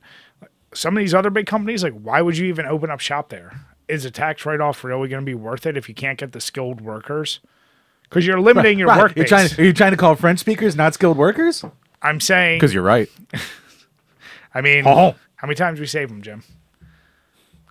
[0.74, 3.62] Some of these other big companies like why would you even open up shop there
[3.92, 6.42] is a tax write-off really going to be worth it if you can't get the
[6.42, 7.40] skilled workers
[8.04, 10.40] because you're limiting your Right, work You're trying to, are you trying to call French
[10.40, 11.64] speakers not skilled workers?
[12.02, 13.10] i'm saying Because you're right.
[14.54, 15.16] i mean Oh.
[15.36, 16.44] how many times we save them jim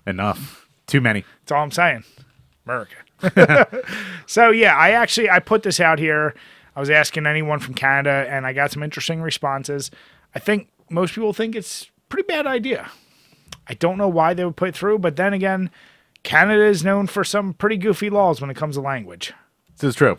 [0.07, 0.66] Enough.
[0.87, 1.25] Too many.
[1.43, 2.05] That's all I'm saying.
[2.66, 2.97] America.
[4.27, 6.35] so yeah, I actually I put this out here.
[6.75, 9.91] I was asking anyone from Canada and I got some interesting responses.
[10.35, 12.91] I think most people think it's a pretty bad idea.
[13.68, 15.71] I don't know why they would put it through, but then again,
[16.23, 19.33] Canada is known for some pretty goofy laws when it comes to language.
[19.79, 20.18] This is true.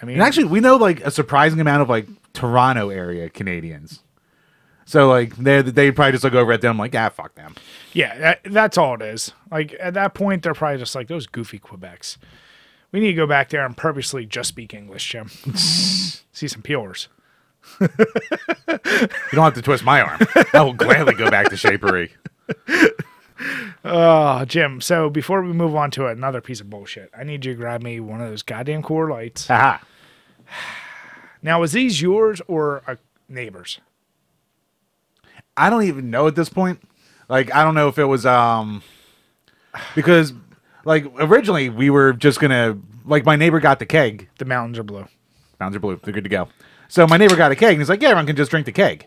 [0.00, 4.00] I mean, And actually, we know like a surprising amount of like Toronto area Canadians.
[4.86, 7.54] So like they they probably just look over at them like ah fuck them.
[7.94, 9.32] yeah, that, that's all it is.
[9.50, 12.18] Like at that point, they're probably just like those goofy Quebecs.
[12.92, 15.28] We need to go back there and purposely just speak English, Jim.
[15.56, 17.08] See some peelers.
[17.80, 17.88] You
[19.32, 20.20] don't have to twist my arm.
[20.52, 22.10] I will gladly go back to Chez Paree.
[23.84, 24.80] Oh, Jim.
[24.80, 27.82] So before we move on to another piece of bullshit, I need you to grab
[27.82, 29.48] me one of those goddamn Coors Lights.
[29.48, 29.84] Haha.
[31.42, 32.96] Now, is these yours or a
[33.28, 33.80] neighbor's?
[35.56, 36.80] I don't even know at this point.
[37.28, 38.82] Like I don't know if it was um
[39.94, 40.32] because
[40.84, 44.28] like originally we were just gonna like my neighbor got the keg.
[44.38, 45.06] The mountains are blue.
[45.60, 46.00] Mountains are blue.
[46.02, 46.48] They're good to go.
[46.88, 48.72] So my neighbor got a keg and he's like, yeah, everyone can just drink the
[48.72, 49.06] keg.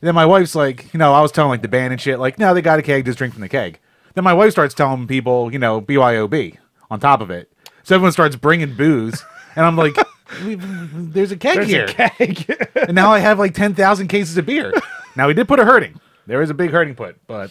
[0.00, 2.18] And then my wife's like, you know, I was telling like the band and shit,
[2.18, 3.80] like, no, they got a keg, just drink from the keg.
[4.14, 6.56] Then my wife starts telling people, you know, BYOB
[6.90, 7.52] on top of it.
[7.82, 9.24] So everyone starts bringing booze,
[9.56, 9.94] and I'm like,
[10.42, 11.86] there's a keg There's here.
[11.86, 11.92] a
[12.34, 12.68] keg.
[12.76, 14.72] and now I have like 10,000 cases of beer.
[15.16, 16.00] Now we did put a hurting.
[16.26, 17.50] There is a big hurting put, but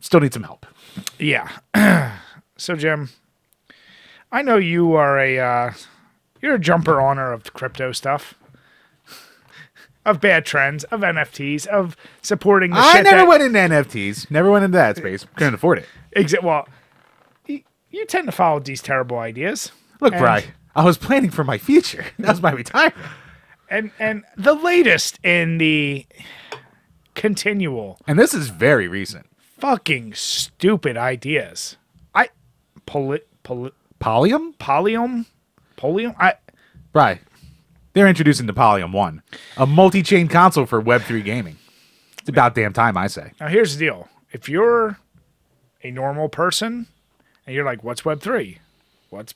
[0.00, 0.66] still need some help.
[1.18, 1.48] yeah.
[2.56, 3.08] so, Jim,
[4.30, 5.72] I know you are a uh,
[6.42, 8.34] you're a jumper honor of crypto stuff,
[10.08, 14.30] of bad trends, of NFTs, of supporting the I shit never that, went into NFTs.
[14.30, 15.26] Never went into that space.
[15.36, 15.86] Couldn't afford it.
[16.16, 16.66] Exa- well,
[17.46, 19.72] you, you tend to follow these terrible ideas.
[20.00, 20.44] Look, And- Bry,
[20.74, 22.04] I was planning for my future.
[22.18, 22.94] That was my retirement.
[23.70, 26.06] and and the latest in the
[27.14, 29.26] continual And this is very recent.
[29.58, 31.76] fucking stupid ideas.
[32.14, 32.28] I
[32.86, 34.56] poly, poly, Polium?
[34.58, 35.26] polium
[35.76, 36.14] polium.
[36.18, 36.34] I
[36.92, 37.20] Bry,
[37.98, 39.22] they're introducing the Polium 1,
[39.56, 41.56] a multi chain console for Web3 gaming.
[42.20, 43.32] It's about damn time, I say.
[43.40, 44.08] now here's the deal.
[44.30, 44.98] If you're
[45.82, 46.86] a normal person
[47.46, 48.58] and you're like, what's Web three?
[49.10, 49.34] What's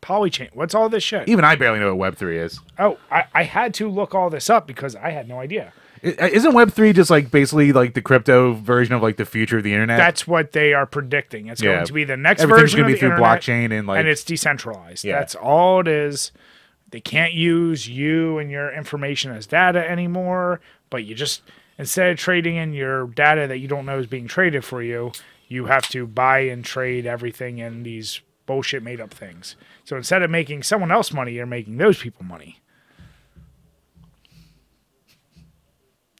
[0.00, 0.50] polychain?
[0.54, 1.28] What's all this shit?
[1.28, 2.60] Even I barely know what Web3 is.
[2.78, 5.72] Oh, I, I had to look all this up because I had no idea.
[6.04, 9.64] I- Isn't Web3 just like basically like the crypto version of like the future of
[9.64, 9.96] the internet?
[9.98, 11.46] That's what they are predicting.
[11.48, 11.74] It's Yeah.
[11.74, 13.86] going to be the next Everything's version gonna of be the through internet, blockchain and,
[13.88, 15.04] like- and it's decentralized.
[15.04, 15.18] Yeah.
[15.18, 16.32] That's all it is.
[16.92, 20.60] They can't use you and your information as data anymore.
[20.90, 21.42] But you just
[21.78, 25.10] instead of trading in your data that you don't know is being traded for you,
[25.48, 29.56] you have to buy and trade everything in these bullshit made up things.
[29.84, 32.60] So instead of making someone else money, you're making those people money.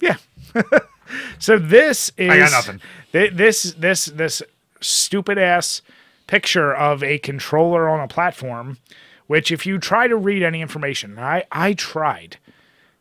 [0.00, 0.16] Yeah.
[1.38, 2.80] so this is I got nothing.
[3.12, 4.42] thi- This this this
[4.80, 5.82] stupid ass
[6.26, 8.78] picture of a controller on a platform,
[9.32, 12.36] which if you try to read any information, I I tried.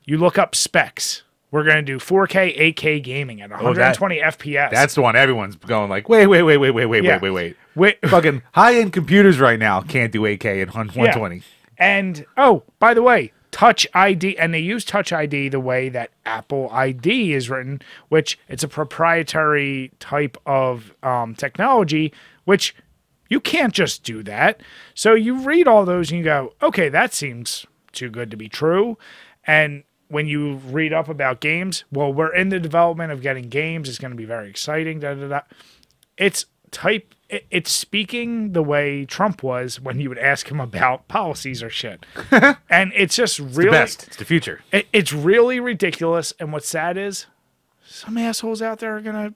[0.06, 1.24] You look up specs.
[1.52, 4.72] We're gonna do 4K, 8K gaming at 120 FPS.
[4.72, 7.20] That's the one everyone's going like, wait, wait, wait, wait, wait, wait, Yeah.
[7.22, 8.10] wait, wait, Wait- wait.
[8.10, 11.42] Fucking high end computers right now can't do 8K at 120.
[11.78, 16.12] And oh, by the way, Touch ID, and they use Touch ID the way that
[16.26, 22.14] Apple ID is written, which it's a proprietary type of um, technology,
[22.46, 22.74] which
[23.32, 24.62] you can't just do that.
[24.94, 28.50] So you read all those and you go, okay, that seems too good to be
[28.50, 28.98] true.
[29.48, 33.88] And when you read up about games, well, we're in the development of getting games.
[33.88, 35.00] It's going to be very exciting.
[35.00, 35.42] Da, da, da.
[36.18, 37.16] It's type.
[37.30, 41.70] it- It's speaking the way Trump was when you would ask him about policies or
[41.70, 42.06] shit,
[42.70, 44.08] and it's just really The best.
[44.08, 44.60] It's the future.
[44.74, 46.34] it, it's really ridiculous.
[46.40, 47.28] And what's sad is
[47.86, 49.34] some assholes out there are gonna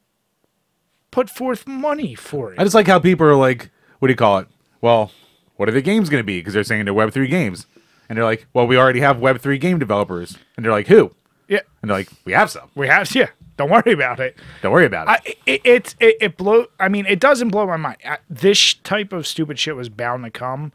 [1.11, 2.59] put forth money for it.
[2.59, 3.69] I just like how people are like,
[3.99, 4.47] what do you call it?
[4.81, 5.11] Well,
[5.55, 6.39] what are the games going to be?
[6.39, 7.65] Because they're saying they're Web3 games.
[8.07, 10.37] And they're like, well, we already have Web3 game developers.
[10.55, 11.15] And they're like, who?
[11.47, 12.69] yeah, And they're like, we have some.
[12.75, 13.13] we have.
[13.15, 14.37] Yeah, don't worry about it.
[14.61, 15.11] Don't worry about it.
[15.11, 16.65] I, it, it, it, it blow.
[16.79, 17.97] I mean, it doesn't blow my mind.
[18.05, 20.71] I, this type of stupid shit was bound to come,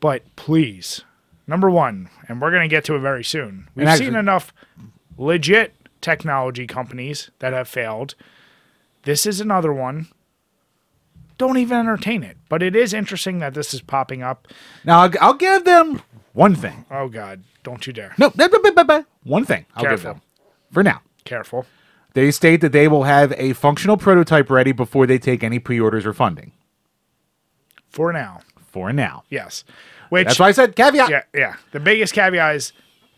[0.00, 1.02] but please,
[1.46, 3.68] number one, and we're gonna get to it very soon.
[3.74, 4.52] We've actually- seen enough
[5.18, 8.14] legit technology companies that have failed.
[9.04, 10.08] This is another one.
[11.38, 12.36] Don't even entertain it.
[12.48, 14.48] But it is interesting that this is popping up.
[14.84, 16.00] now, I'll, I'll give them
[16.32, 16.86] one thing.
[16.90, 18.14] Oh God, don't you dare!
[18.18, 19.04] No, no, no, no, no, no.
[19.24, 19.66] one thing.
[19.74, 20.22] I'll give them.
[20.72, 21.02] For now.
[21.24, 21.66] Careful.
[22.14, 25.78] They state that they will have a functional prototype ready before they take any pre
[25.78, 26.52] orders or funding.
[27.90, 29.24] For now, For now.
[29.30, 29.64] yes.
[30.08, 31.10] Which That's why I said caveat.
[31.10, 31.56] yeah, yeah.
[31.72, 32.72] The biggest caveat is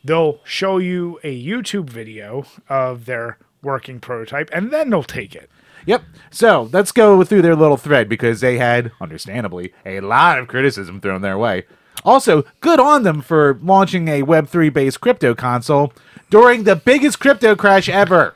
[0.05, 5.51] they'll show you a YouTube video of their working prototype, and then they'll take it.
[5.87, 6.03] Yep.
[6.31, 11.01] So let's go through their little thread because they had, understandably, a lot of criticism
[11.01, 11.65] thrown their way.
[12.05, 15.93] Also, good on them for launching a Web3 based crypto console
[16.31, 18.35] during the biggest crypto crash ever.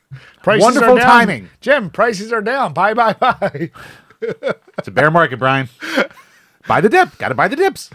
[0.42, 1.50] Prices Wonderful timing.
[1.60, 1.90] Jim.
[1.90, 2.72] Prices are down.
[2.72, 3.70] Bye, bye, bye.
[4.20, 5.68] It's a bear market, Brian.
[6.68, 7.18] buy the dip.
[7.18, 7.90] Gotta buy the dips.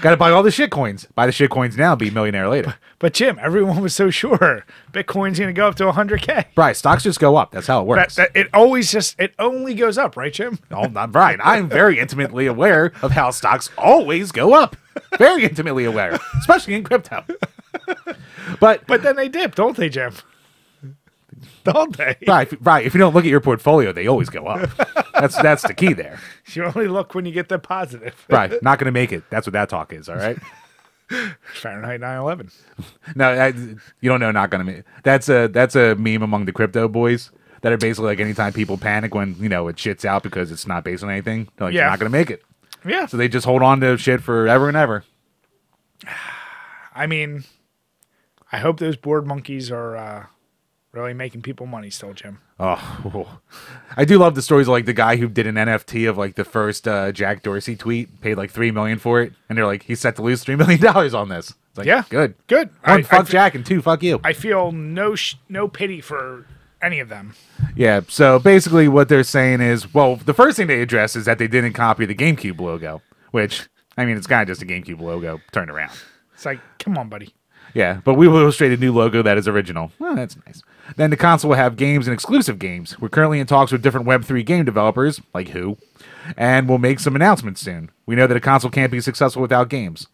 [0.00, 1.06] Gotta buy all the shit coins.
[1.14, 2.74] Buy the shit coins now, be a millionaire later.
[2.98, 6.46] But Jim, everyone was so sure Bitcoin's going to go up to 100k.
[6.54, 7.50] Brian, stocks just go up.
[7.50, 8.14] That's how it works.
[8.16, 10.58] that it always just it only goes up, right, Jim?
[10.70, 11.38] Oh, not right.
[11.42, 14.76] I'm very intimately aware of how stocks always go up.
[15.18, 17.24] Very intimately aware, especially in crypto.
[18.60, 20.14] But But then they dip, don't they, Jim?
[21.72, 22.16] Don't they?
[22.26, 24.70] right, if, right, if you don't look at your portfolio, they always go up.
[25.14, 26.18] That's that's the key there.
[26.54, 28.14] You only look when you get the positive.
[28.28, 29.22] Right, not going to make it.
[29.30, 30.08] That's what that talk is.
[30.08, 30.36] All right.
[31.54, 32.52] Fahrenheit 9/11.
[33.14, 33.48] No, I,
[34.00, 34.30] you don't know.
[34.30, 34.80] Not going to make.
[34.80, 34.86] It.
[35.04, 37.30] That's a that's a meme among the crypto boys.
[37.60, 40.66] That are basically like anytime people panic when you know it shits out because it's
[40.66, 41.48] not based on anything.
[41.56, 41.82] They're like, Yeah.
[41.82, 42.42] you're not going to make it.
[42.84, 43.06] Yeah.
[43.06, 45.04] So they just hold on to shit forever and ever.
[46.94, 47.44] I mean,
[48.50, 50.26] I hope those bored monkeys are uh,
[50.92, 52.38] really making people money still, Jim.
[52.60, 53.38] Oh,
[53.96, 56.34] I do love the stories of like the guy who did an NFT of like
[56.34, 59.84] the first uh, Jack Dorsey tweet, paid like three million for it, and they're like,
[59.84, 61.50] he's set to lose three million dollars on this.
[61.70, 62.04] It's like, Yeah.
[62.10, 62.68] good, Good.
[62.84, 64.20] One, I- fuck I Jack, and two, fuck you.
[64.22, 66.46] I feel no sh- no pity for
[66.82, 67.34] any of them.
[67.76, 68.00] yeah.
[68.08, 71.46] So basically, what they're saying is, well, the first thing they address is that they
[71.48, 75.40] didn't copy the GameCube logo, which I mean, it's kind of just a GameCube logo
[75.52, 75.92] turned around.
[76.34, 77.34] It's like, come on, buddy.
[77.74, 79.92] Yeah, but we will illustrate a new logo that is original.
[79.98, 80.62] Well, that's nice.
[80.96, 82.98] Then the console will have games and exclusive games.
[83.00, 85.78] We're currently in talks with different Web3 game developers, like who,
[86.36, 87.90] and we'll make some announcements soon.
[88.04, 90.06] We know that a console can't be successful without games.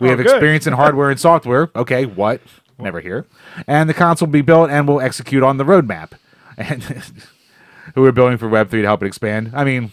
[0.00, 0.26] We Oh, have good.
[0.26, 1.70] experience in hardware and software.
[1.74, 2.40] Okay, what?
[2.78, 3.26] Never here.
[3.66, 6.12] And the console will be built and will execute on the roadmap.
[6.56, 6.82] And
[7.94, 9.52] who we're building for Web3 to help it expand.
[9.54, 9.92] I mean,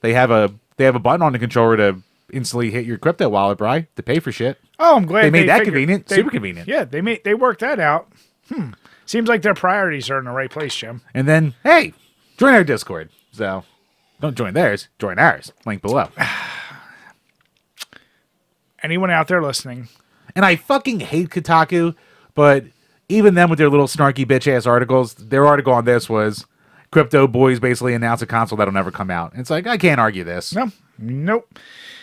[0.00, 1.96] they have a they have a button on the controller to
[2.32, 4.58] instantly hit your crypto wallet, Bry, to pay for shit.
[4.78, 6.68] Oh, I'm glad They made that figured- convenient, they- super convenient.
[6.68, 8.08] Yeah, they made they worked that out.
[8.52, 8.70] Hmm.
[9.06, 11.02] Seems like their priorities are in the right place, Jim.
[11.12, 11.92] And then, hey,
[12.38, 13.10] join our Discord.
[13.32, 13.64] So
[14.20, 15.52] don't join theirs, join ours.
[15.66, 16.08] Link below.
[18.82, 19.88] Anyone out there listening?
[20.36, 21.94] And I fucking hate Kotaku,
[22.34, 22.64] but
[23.08, 26.46] even them with their little snarky bitch ass articles, their article on this was
[26.94, 29.32] Crypto Boys basically announced a console that'll never come out.
[29.34, 30.54] It's like, I can't argue this.
[30.54, 31.58] No, nope.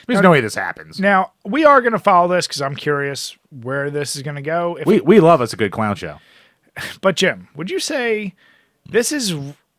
[0.05, 0.99] There's no way this happens.
[0.99, 4.41] Now we are going to follow this because I'm curious where this is going to
[4.41, 4.75] go.
[4.75, 6.17] If We, we love us a good clown show.
[6.99, 8.33] But Jim, would you say
[8.85, 9.33] this is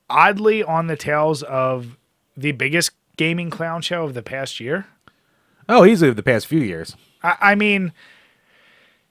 [0.08, 1.98] oddly on the tails of
[2.34, 4.86] the biggest gaming clown show of the past year?
[5.68, 6.96] Oh, easily of the past few years.
[7.22, 7.92] I, I mean,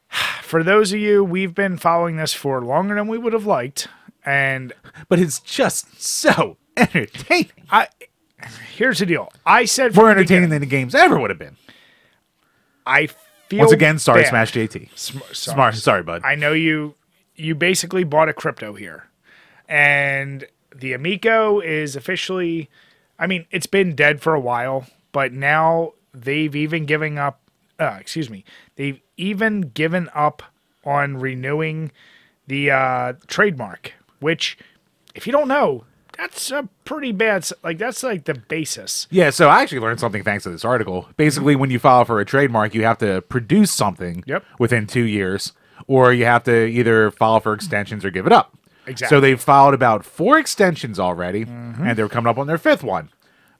[0.42, 3.88] for those of you, we've been following this for longer than we would have liked,
[4.26, 4.74] and
[5.10, 7.52] But it's just so entertaining.
[7.70, 7.88] I
[8.76, 9.32] here's the deal.
[9.46, 11.58] I said More entertaining than the games ever would have been.
[12.86, 13.08] I
[13.48, 14.30] feel Once again, sorry, bad.
[14.30, 14.90] Smash JT.
[14.98, 15.34] Sm- sorry.
[15.56, 16.22] Smart, sorry, bud.
[16.24, 16.96] I know you
[17.36, 19.06] you basically bought a crypto here.
[19.68, 20.46] And
[20.76, 22.70] the Amico is officially
[23.20, 27.40] I mean, it's been dead for a while, but now they've even given up
[27.80, 28.44] uh, excuse me.
[28.76, 30.44] They've even given up
[30.84, 31.92] on renewing
[32.48, 34.58] the uh, trademark, which
[35.14, 35.84] if you don't know,
[36.18, 39.08] that's a pretty bad like that's like the basis.
[39.10, 41.10] Yeah, so I actually learned something thanks to this article.
[41.18, 44.46] Basically, when you file for a trademark, you have to produce something Yep.
[44.60, 45.54] within two years,
[45.88, 48.58] or you have to either file for extensions or give it up.
[48.88, 49.16] Exactly.
[49.16, 51.86] So they've filed about four extensions already, mm-hmm.
[51.86, 53.10] and they're coming up on their fifth one,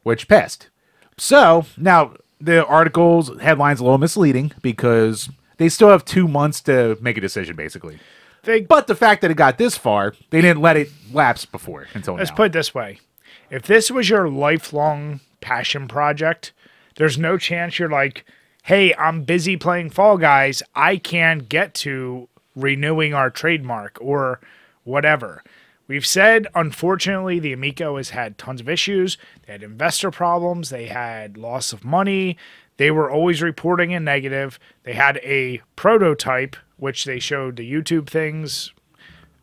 [0.04, 0.70] which pissed.
[1.18, 6.98] So now the article's headline's a little misleading because they still have two months to
[7.02, 8.00] make a decision, basically.
[8.44, 11.88] They, But the fact that it got this far, they didn't let it lapse before
[11.94, 12.36] until let's now.
[12.36, 13.00] put it this way:
[13.50, 16.54] if this was your lifelong passion project,
[16.96, 18.26] there's no chance you're like,
[18.64, 20.64] "Hey, I'm busy playing Fall Guys.
[20.76, 24.40] I can't get to renewing our trademark or
[24.84, 25.44] whatever."
[25.88, 29.18] We've said, unfortunately, the Amico has had tons of issues.
[29.46, 30.70] They had investor problems.
[30.70, 32.38] They had loss of money.
[32.78, 34.58] They were always reporting in negative.
[34.84, 38.74] They had a prototype, which they showed the YouTube things.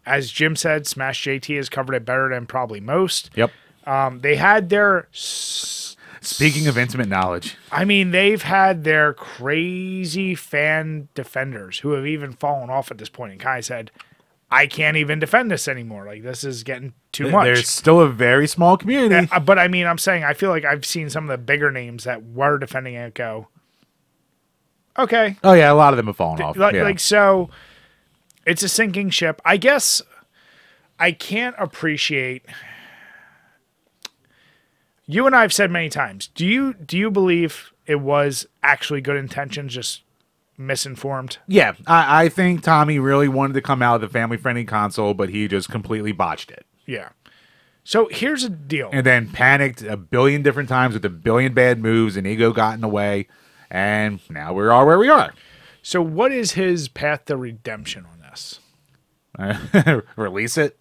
[0.04, 3.30] As Jim said, Smash JT has covered it better than probably most.
[3.34, 3.50] yep.
[3.86, 10.34] Um, they had their, s- Speaking of intimate knowledge, I mean, they've had their crazy
[10.34, 13.32] fan defenders who have even fallen off at this point.
[13.32, 13.90] and Kai said,
[14.50, 16.06] I can't even defend this anymore.
[16.06, 17.44] Like, this is getting too much.
[17.44, 19.28] there's still a very small community.
[19.30, 21.70] Uh, but I mean, I'm saying I feel like I've seen some of the bigger
[21.70, 23.48] names that were defending it go,
[24.98, 26.56] okay, oh yeah, a lot of them have fallen off.
[26.56, 26.82] like, yeah.
[26.82, 27.50] like so,
[28.46, 29.40] it's a sinking ship.
[29.44, 30.02] I guess
[30.98, 32.44] I can't appreciate.
[35.06, 36.28] You and I have said many times.
[36.34, 40.02] Do you do you believe it was actually good intentions, just
[40.58, 41.38] misinformed?
[41.46, 45.30] yeah, I, I think Tommy really wanted to come out with a family-friendly console, but
[45.30, 46.66] he just completely botched it.
[46.84, 47.10] Yeah.
[47.84, 48.90] So here's a deal.
[48.92, 52.74] and then panicked a billion different times with a billion bad moves, and ego got
[52.74, 53.28] in the way,
[53.70, 55.32] and now we are where we are.
[55.82, 58.60] So what is his path to redemption on this?
[60.16, 60.78] Release it.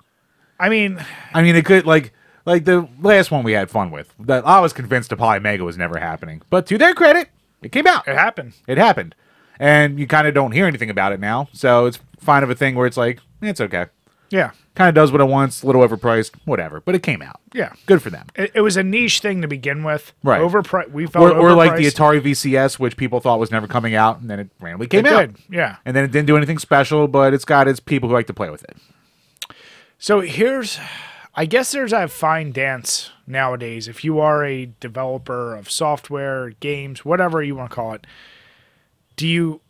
[0.60, 2.14] I mean, I mean, it could like
[2.46, 4.14] like the last one we had fun with.
[4.20, 7.30] That I was convinced Polymega was never happening, but to their credit,
[7.62, 8.08] it came out.
[8.08, 8.54] it happened.
[8.68, 9.16] It happened,
[9.60, 11.50] and you kind of don't hear anything about it now.
[11.54, 13.88] So it's fine of a thing where it's like it's okay.
[14.30, 14.52] Yeah.
[14.76, 16.82] Kind of does what it wants, a little overpriced, whatever.
[16.82, 17.40] But it came out.
[17.54, 17.74] Yeah.
[17.86, 18.28] Good for them.
[18.36, 20.14] It, it was a niche thing to begin with.
[20.24, 20.42] Right.
[20.42, 20.92] Overpriced.
[20.92, 21.86] We felt Or, or like the.
[21.88, 25.12] Atari VCS, which people thought was never coming out, and then it randomly came It
[25.14, 25.20] out.
[25.34, 25.38] did.
[25.50, 25.78] Yeah.
[25.86, 28.34] and then it didn't do anything special, but it's got its people who like to
[28.34, 28.78] play with it.
[29.98, 30.78] So here's,
[31.34, 33.88] I guess there's a fine dance nowadays.
[33.88, 38.06] If you are a developer of software, games, whatever you want to call it,
[39.16, 39.62] do you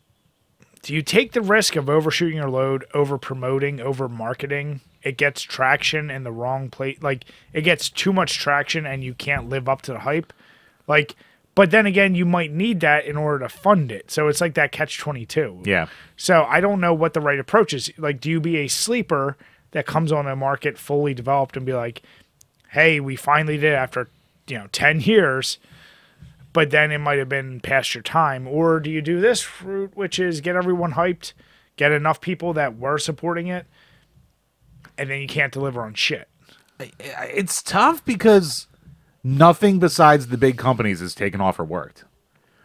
[0.88, 4.80] do you take the risk of overshooting your load, over promoting, over marketing?
[5.02, 6.96] It gets traction in the wrong place.
[7.02, 10.32] Like it gets too much traction, and you can't live up to the hype.
[10.86, 11.14] Like,
[11.54, 14.10] but then again, you might need that in order to fund it.
[14.10, 15.60] So it's like that catch twenty two.
[15.62, 15.88] Yeah.
[16.16, 17.92] So I don't know what the right approach is.
[17.98, 19.36] Like, do you be a sleeper
[19.72, 22.00] that comes on a market fully developed and be like,
[22.70, 24.08] "Hey, we finally did it after
[24.46, 25.58] you know ten years,"
[26.52, 29.96] but then it might have been past your time, or do you do this route,
[29.96, 31.32] which is get everyone hyped,
[31.76, 33.66] get enough people that were supporting it,
[34.96, 36.28] and then you can't deliver on shit.
[36.78, 38.66] It's tough because
[39.22, 42.04] nothing besides the big companies has taken off or worked.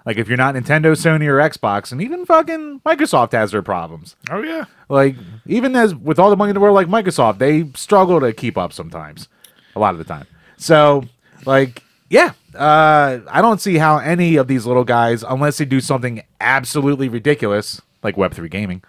[0.06, 4.16] Like if you're not Nintendo, Sony, or Xbox, and even fucking Microsoft has their problems.
[4.30, 5.16] Oh yeah, Like
[5.46, 8.58] even as with all the money in the world, like Microsoft, they struggle to keep
[8.58, 9.30] up sometimes,
[9.76, 10.28] a lot of the time.
[10.58, 11.06] So
[11.46, 11.84] like
[12.14, 16.22] yeah, uh, I don't see how any of these little guys, unless they do something
[16.40, 18.84] absolutely ridiculous like Web three gaming,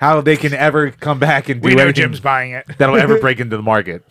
[0.00, 2.66] how they can ever come back and do we know Jim's buying it.
[2.78, 4.04] that'll ever break into the market.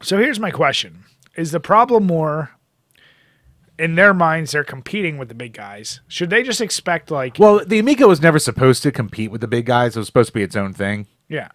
[0.00, 1.02] So here's my question:
[1.34, 2.52] Is the problem more?
[3.76, 6.00] In their minds, they're competing with the big guys.
[6.06, 9.48] Should they just expect like Well, the Amico was never supposed to compete with the
[9.48, 9.96] big guys.
[9.96, 11.08] It was supposed to be its own thing.
[11.28, 11.48] Yeah,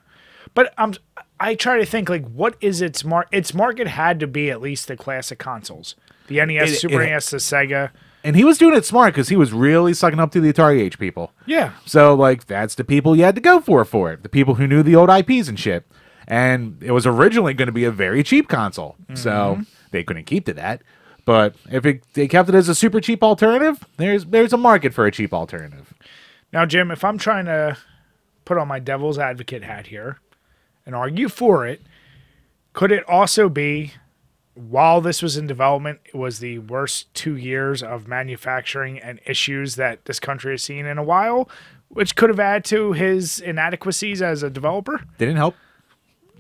[0.54, 0.96] but I'm
[1.42, 4.62] I try to think like what is its mar its market had to be at
[4.62, 5.96] least the classic consoles,
[6.28, 7.90] the NES, It- Super it- NES, the Sega.
[8.24, 10.80] And he was doing it smart because he was really sucking up to the Atari
[10.80, 11.34] Age people.
[11.48, 14.22] Yeah, So, like, that's the people you had to go for for it.
[14.22, 15.88] The people who knew the old IPs and shit.
[16.28, 18.96] And it was originally going to be a very cheap console.
[19.16, 19.64] So mm-hmm.
[19.90, 20.84] they couldn't keep to that.
[21.26, 24.94] But if it, they kept it as a super cheap alternative, there's there's a market
[24.94, 25.92] for a cheap alternative.
[26.54, 27.76] Now, Jim, if I'm trying to
[28.46, 30.20] put on my devil's advocate hat here
[30.86, 31.82] and argue for it,
[32.74, 33.94] could it also be
[34.54, 39.76] while this was in development, it was the worst two years of manufacturing and issues
[39.76, 41.50] that this country has seen in a while,
[41.88, 45.02] which could have added to his inadequacies as a developer?
[45.18, 45.56] Didn't help.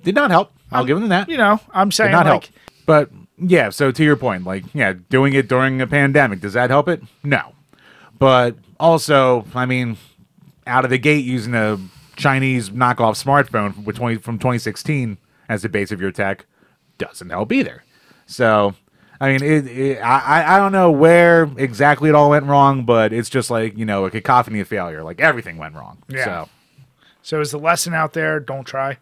[0.04, 0.52] Did not help.
[0.72, 1.30] I'll give him that.
[1.30, 2.56] You know, I'm Did saying not like help.
[2.86, 6.70] But yeah, so to your point, like, yeah, doing it during a pandemic, does that
[6.70, 7.02] help it?
[7.24, 7.54] No.
[8.18, 9.98] But also, I mean,
[10.68, 11.80] out of the gate using a
[12.22, 15.18] Chinese knockoff smartphone from 20, from 2016
[15.50, 16.46] as the base of your tech
[16.98, 17.84] doesn't help either.
[18.28, 18.76] So,
[19.20, 23.12] I mean, it, it, I, I- don't know where exactly it all went wrong, but
[23.12, 25.04] it's just like, you know, a cacophony of failure.
[25.04, 26.02] Like everything went wrong.
[26.08, 26.26] Yeah.
[26.26, 26.50] So,
[27.24, 28.98] so is the lesson out there, don't try.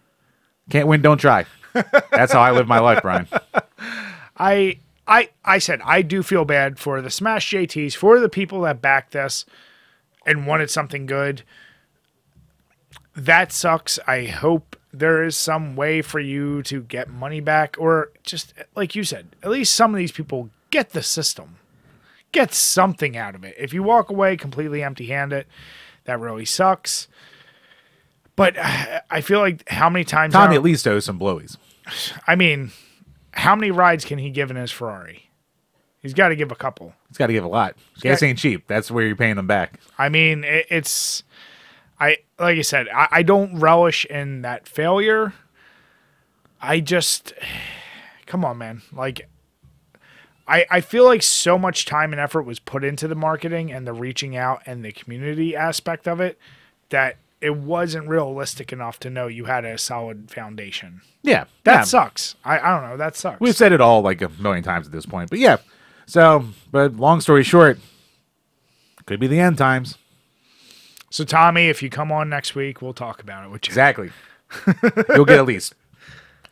[0.70, 1.46] can't win, don't try.
[2.12, 3.28] That's how I live my life, Brian.
[4.38, 8.62] I I I said I do feel bad for the Smash JTs, for the people
[8.62, 9.46] that backed this
[10.26, 11.44] and wanted something good.
[13.26, 14.00] That sucks.
[14.08, 18.96] I hope there is some way for you to get money back, or just like
[18.96, 21.58] you said, at least some of these people get the system,
[22.32, 23.56] get something out of it.
[23.58, 25.46] If you walk away completely empty-handed,
[26.06, 27.08] that really sucks.
[28.36, 28.56] But
[29.12, 30.34] I feel like how many times?
[30.34, 31.58] Tommy at least owes some blowies.
[32.28, 32.72] I mean,
[33.32, 35.30] how many rides can he give in his Ferrari?
[36.02, 36.94] He's got to give a couple.
[37.10, 37.76] He's got to give a lot.
[38.00, 38.68] Gas got- ain't cheap.
[38.68, 39.80] That's where you're paying them back.
[39.98, 41.24] I mean, it, it's
[42.00, 45.34] I like I said, I, I don't relish in that failure.
[46.62, 47.34] I just
[48.26, 48.82] come on, man.
[48.94, 49.28] Like
[50.48, 53.86] I I feel like so much time and effort was put into the marketing and
[53.86, 56.38] the reaching out and the community aspect of it
[56.90, 61.02] that it wasn't realistic enough to know you had a solid foundation.
[61.22, 61.84] Yeah, That yeah.
[61.84, 62.36] sucks.
[62.44, 62.98] I, I don't know.
[62.98, 63.40] That sucks.
[63.40, 65.58] We've said it all like a million times at this point, but yeah.
[66.06, 67.80] So, but long story short,
[69.06, 69.98] could be the end times.
[71.10, 73.72] So Tommy, if you come on next week, we'll talk about it with you.
[73.72, 74.12] Exactly.
[75.10, 75.76] You'll get at least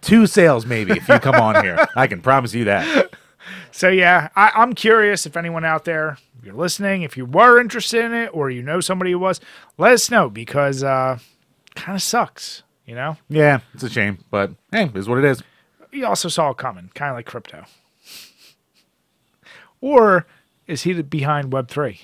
[0.02, 1.88] two sales, maybe, if you come on here.
[1.96, 3.14] I can promise you that.
[3.72, 7.60] So yeah, I, I'm curious if anyone out there, if you're listening, if you were
[7.60, 9.40] interested in it or you know somebody who was,
[9.78, 11.20] let us know because uh
[11.76, 13.18] kind of sucks, you know?
[13.30, 15.44] Yeah, it's a shame, but hey, it is what it is.
[15.92, 17.66] You also saw it coming, kind of like crypto.
[19.80, 20.26] Or
[20.66, 22.02] is he behind Web three?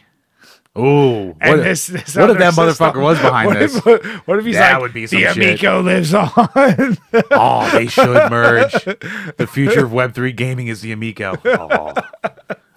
[0.75, 3.75] Ooh, And what, this, this what if that system- motherfucker was behind what this?
[3.75, 5.37] If, what if he's That like, would be some the shit.
[5.37, 6.31] Amico lives on?
[7.31, 8.71] oh, they should merge.
[8.83, 11.35] The future of Web3 gaming is the Amico.
[11.45, 11.93] Oh.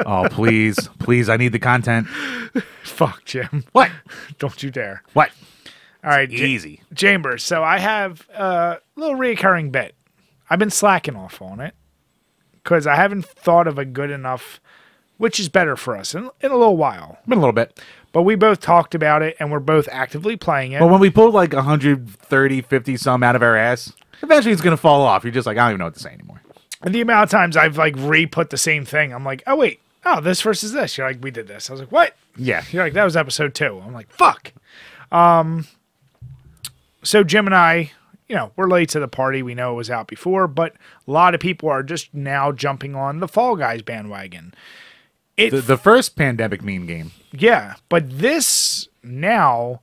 [0.05, 2.07] oh, please, please, I need the content.
[2.85, 3.65] Fuck, Jim.
[3.73, 3.91] What?
[4.39, 5.03] Don't you dare.
[5.15, 5.31] What?
[6.05, 6.83] All right, J- Easy.
[6.95, 7.43] Chambers.
[7.43, 9.95] So I have a little recurring bit.
[10.51, 11.75] I've been slacking off on it
[12.63, 14.61] because I haven't thought of a good enough,
[15.19, 17.19] which is better for us in, in a little while.
[17.27, 17.81] Been a little bit.
[18.13, 20.79] But we both talked about it and we're both actively playing it.
[20.81, 23.93] But when we pulled like 130, 50 some out of our ass,
[24.23, 25.23] eventually it's going to fall off.
[25.25, 26.41] You're just like, I don't even know what to say anymore.
[26.83, 29.81] and the amount of times I've like re-put the same thing, I'm like, oh wait,
[30.05, 30.97] oh this versus this.
[30.97, 31.69] You're like, we did this.
[31.69, 32.17] I was like, what?
[32.37, 32.65] Yeah.
[32.71, 33.83] You're like, that was episode two.
[33.85, 34.53] I'm like, fuck.
[35.13, 35.67] Um,
[37.03, 37.93] so Jim and I,
[38.29, 39.43] you know, we're late to the party.
[39.43, 40.75] We know it was out before, but
[41.07, 44.55] a lot of people are just now jumping on the Fall Guys bandwagon.
[45.37, 47.13] It, The, the first pandemic meme game.
[47.33, 49.81] yeah, but this now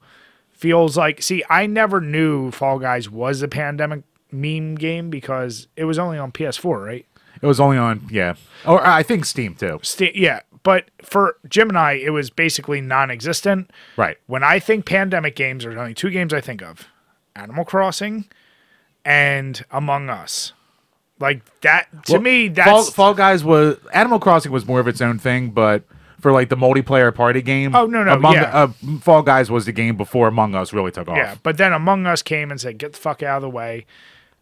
[0.52, 1.22] feels like.
[1.22, 6.18] See, I never knew Fall Guys was a pandemic meme game because it was only
[6.18, 7.06] on PS4, right?
[7.42, 8.36] It was only on, yeah.
[8.66, 9.80] Or I think Steam too.
[9.84, 13.70] Sta yeah, but for Jim and I, it was basically non-existent.
[13.98, 14.18] Right.
[14.28, 16.88] When I think pandemic games, there's only two games I think of:
[17.36, 18.26] Animal Crossing
[19.04, 20.54] and Among Us.
[21.20, 24.88] Like that to Well, me, that's Fall, Fall Guys was Animal Crossing was more of
[24.88, 25.84] its own thing, but
[26.20, 27.76] for like the multiplayer party game.
[27.76, 28.44] Oh, no, no, Among, yeah.
[28.44, 28.68] uh,
[29.02, 31.18] Fall Guys was the game before Among Us really took off.
[31.18, 31.36] yeah.
[31.44, 33.86] But then Among Us came and said, "Get the fuck out of the way,"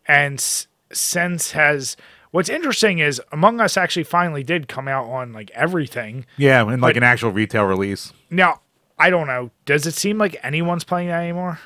[0.07, 1.97] and s- since has.
[2.31, 6.25] What's interesting is Among Us actually finally did come out on like everything.
[6.37, 8.13] Yeah, and like an actual retail release.
[8.29, 8.61] Now,
[8.97, 9.51] I don't know.
[9.65, 11.59] Does it seem like anyone's playing that anymore?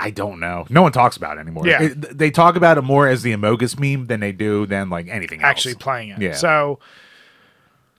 [0.00, 0.66] I don't know.
[0.70, 1.66] No one talks about it anymore.
[1.66, 1.82] Yeah.
[1.82, 5.06] It- they talk about it more as the Amogus meme than they do than like
[5.08, 5.50] anything else.
[5.50, 6.20] actually playing it.
[6.22, 6.32] Yeah.
[6.34, 6.78] So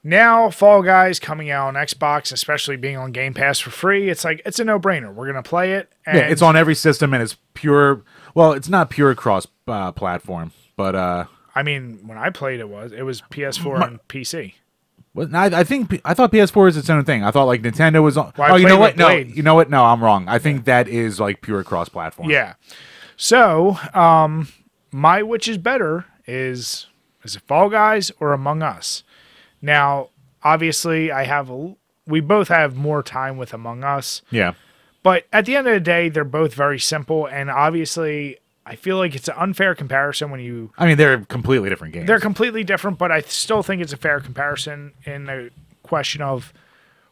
[0.03, 4.23] now Fall Guys coming out on Xbox, especially being on Game Pass for free, it's
[4.25, 5.13] like it's a no brainer.
[5.13, 5.91] We're gonna play it.
[6.05, 8.01] And Yeah, it's on every system and it's pure.
[8.33, 12.69] Well, it's not pure cross uh, platform, but uh, I mean, when I played it
[12.69, 14.53] was it was PS4 and PC.
[15.13, 17.23] Well, I, I think I thought PS4 is its own thing.
[17.23, 18.31] I thought like Nintendo was on.
[18.37, 18.95] Well, oh, you know what?
[18.97, 19.35] No, Blade.
[19.35, 19.69] you know what?
[19.69, 20.27] No, I'm wrong.
[20.27, 22.29] I think that is like pure cross-platform.
[22.29, 22.53] Yeah.
[23.17, 24.47] So, um,
[24.91, 26.87] my which is better is
[27.23, 29.03] is it Fall Guys or Among Us?
[29.61, 30.09] Now,
[30.43, 31.75] obviously, I have a,
[32.07, 34.21] we both have more time with Among Us.
[34.31, 34.53] yeah,
[35.03, 38.97] But at the end of the day, they're both very simple, and obviously, I feel
[38.97, 42.07] like it's an unfair comparison when you I mean they're completely different games.
[42.07, 42.97] they're completely different.
[42.97, 45.49] But I still think it's a fair comparison in the
[45.83, 46.53] question of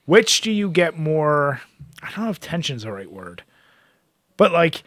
[0.06, 1.62] which do you get more.
[2.02, 3.44] I don't know if tension's the right word,
[4.38, 4.84] but like.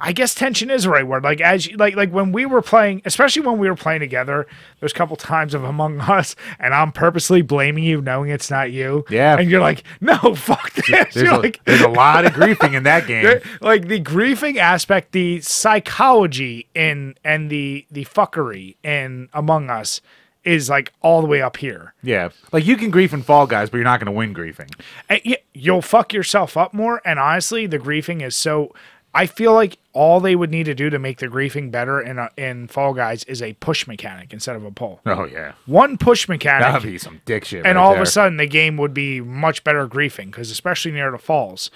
[0.00, 1.24] I guess tension is the right word.
[1.24, 4.46] Like as you, like like when we were playing, especially when we were playing together,
[4.80, 8.72] there's a couple times of Among Us, and I'm purposely blaming you, knowing it's not
[8.72, 9.04] you.
[9.10, 9.36] Yeah.
[9.38, 10.86] and you're like, no, fuck this.
[10.88, 13.40] there's, You're a, like, there's a lot of griefing in that game.
[13.60, 20.00] like the griefing aspect, the psychology in and the the fuckery in Among Us
[20.44, 21.92] is like all the way up here.
[22.02, 24.72] Yeah, like you can grief and Fall Guys, but you're not going to win griefing.
[25.10, 27.02] Eh, and you'll fuck yourself up more.
[27.04, 28.74] And honestly, the griefing is so.
[29.20, 32.18] I feel like all they would need to do to make the griefing better in
[32.18, 35.00] a, in Fall Guys is a push mechanic instead of a pull.
[35.06, 37.66] Oh yeah, One push mechanic, that'd be some dick shit.
[37.66, 38.02] and right all there.
[38.02, 41.70] of a sudden the game would be much better griefing because especially near the falls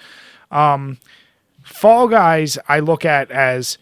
[0.51, 0.97] um
[1.63, 3.77] Fall Guys, I look at as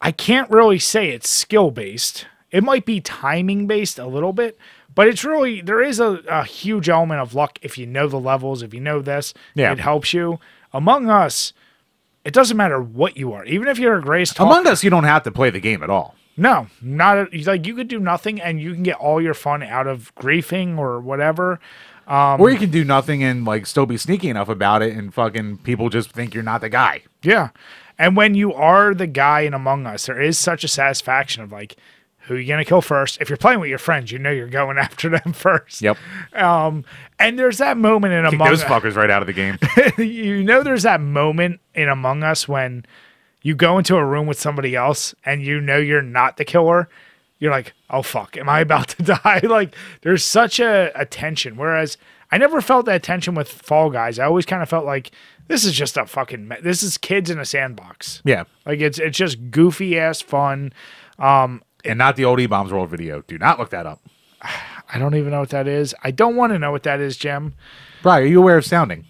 [0.00, 2.26] I can't really say it's skill based.
[2.50, 4.56] It might be timing based a little bit,
[4.94, 8.20] but it's really there is a, a huge element of luck if you know the
[8.20, 9.72] levels, if you know this, Yeah.
[9.72, 10.38] it helps you.
[10.72, 11.52] Among Us,
[12.24, 14.50] it doesn't matter what you are, even if you're a greatest talker.
[14.50, 16.14] Among Us, you don't have to play the game at all.
[16.36, 19.62] No, not a, like you could do nothing and you can get all your fun
[19.62, 21.58] out of griefing or whatever.
[22.06, 25.12] Um, or you can do nothing and like still be sneaky enough about it, and
[25.12, 27.02] fucking people just think you're not the guy.
[27.22, 27.50] Yeah.
[27.98, 31.50] And when you are the guy in Among Us, there is such a satisfaction of
[31.50, 31.76] like,
[32.28, 33.20] who you gonna kill first?
[33.20, 35.82] If you're playing with your friends, you know you're going after them first.
[35.82, 35.96] Yep.
[36.34, 36.84] Um,
[37.18, 38.70] and there's that moment in Kick Among those Us.
[38.70, 39.58] fuckers right out of the game.
[39.98, 42.84] you know, there's that moment in Among Us when
[43.42, 46.88] you go into a room with somebody else and you know you're not the killer.
[47.40, 49.40] You're like, oh fuck, am I about to die?
[49.44, 51.56] like, there's such a, a tension.
[51.56, 51.96] Whereas
[52.30, 54.18] I never felt that tension with Fall Guys.
[54.18, 55.12] I always kind of felt like
[55.46, 56.46] this is just a fucking.
[56.48, 58.20] Me- this is kids in a sandbox.
[58.24, 58.44] yeah.
[58.66, 60.72] Like it's it's just goofy ass fun.
[61.18, 63.22] Um, And not the old E Bombs World video.
[63.22, 64.00] Do not look that up.
[64.42, 65.94] I don't even know what that is.
[66.02, 67.54] I don't want to know what that is, Jim.
[68.02, 69.04] Brian, are you aware of sounding?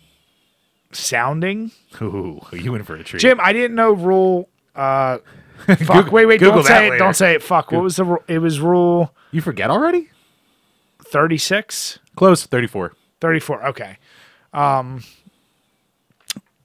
[0.91, 3.21] Sounding, Ooh, are you in for a treat?
[3.21, 3.39] Jim.
[3.43, 4.49] I didn't know rule.
[4.75, 5.19] Uh,
[5.66, 5.79] fuck.
[5.79, 6.41] Google- wait, wait.
[6.41, 6.99] Google don't say that it.
[6.99, 7.43] Don't say it.
[7.43, 7.73] Fuck.
[7.73, 8.05] What was the?
[8.05, 10.09] ru- It was rule You forget already?
[11.05, 11.99] thirty six.
[12.16, 12.45] Close.
[12.47, 12.95] 34.
[13.21, 13.99] 34 okay
[14.53, 15.03] um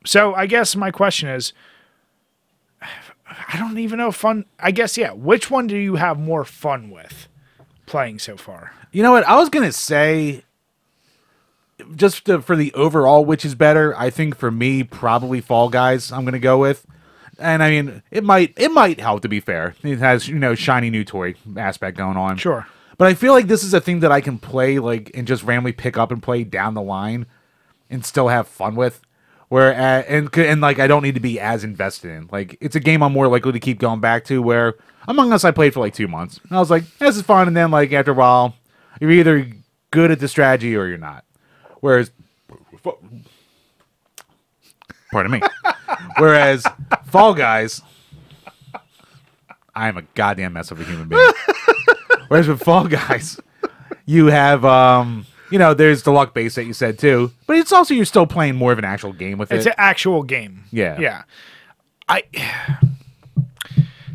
[0.06, 1.52] so i guess my question is
[3.48, 6.90] i don't even know fun i guess yeah which one do you have more fun
[6.90, 7.28] with
[7.86, 9.26] playing so far You know what?
[9.28, 10.44] I was gonna say,
[11.96, 13.98] just to, for the overall, which is better.
[13.98, 16.12] I think for me, probably Fall Guys.
[16.12, 16.86] I'm gonna go with,
[17.40, 19.22] and I mean, it might it might help.
[19.24, 22.38] To be fair, it has you know shiny new toy aspect going on.
[22.38, 22.68] Sure.
[22.98, 25.44] but I feel like this is a thing that I can play like and just
[25.44, 27.26] randomly pick up and play down the line,
[27.90, 29.02] and still have fun with.
[29.54, 32.28] Where uh, and and like I don't need to be as invested in.
[32.32, 34.42] Like it's a game I'm more likely to keep going back to.
[34.42, 34.74] Where
[35.08, 36.40] Among Us I played for like two months.
[36.42, 38.56] And I was like, this is fun, and then like after a while,
[39.00, 39.48] you're either
[39.92, 41.24] good at the strategy or you're not.
[41.82, 42.10] Whereas,
[45.12, 45.42] pardon me.
[46.18, 46.66] Whereas
[47.06, 47.84] Fall Guys,
[49.76, 51.32] I am a goddamn mess of a human being.
[52.28, 53.40] Whereas with Fall Guys,
[54.08, 57.72] you have um, you know, there's the luck base that you said too, but it's
[57.72, 59.70] also you're still playing more of an actual game with it's it.
[59.70, 61.00] It's an actual game Yeah.
[61.00, 61.24] yeah
[62.10, 62.24] i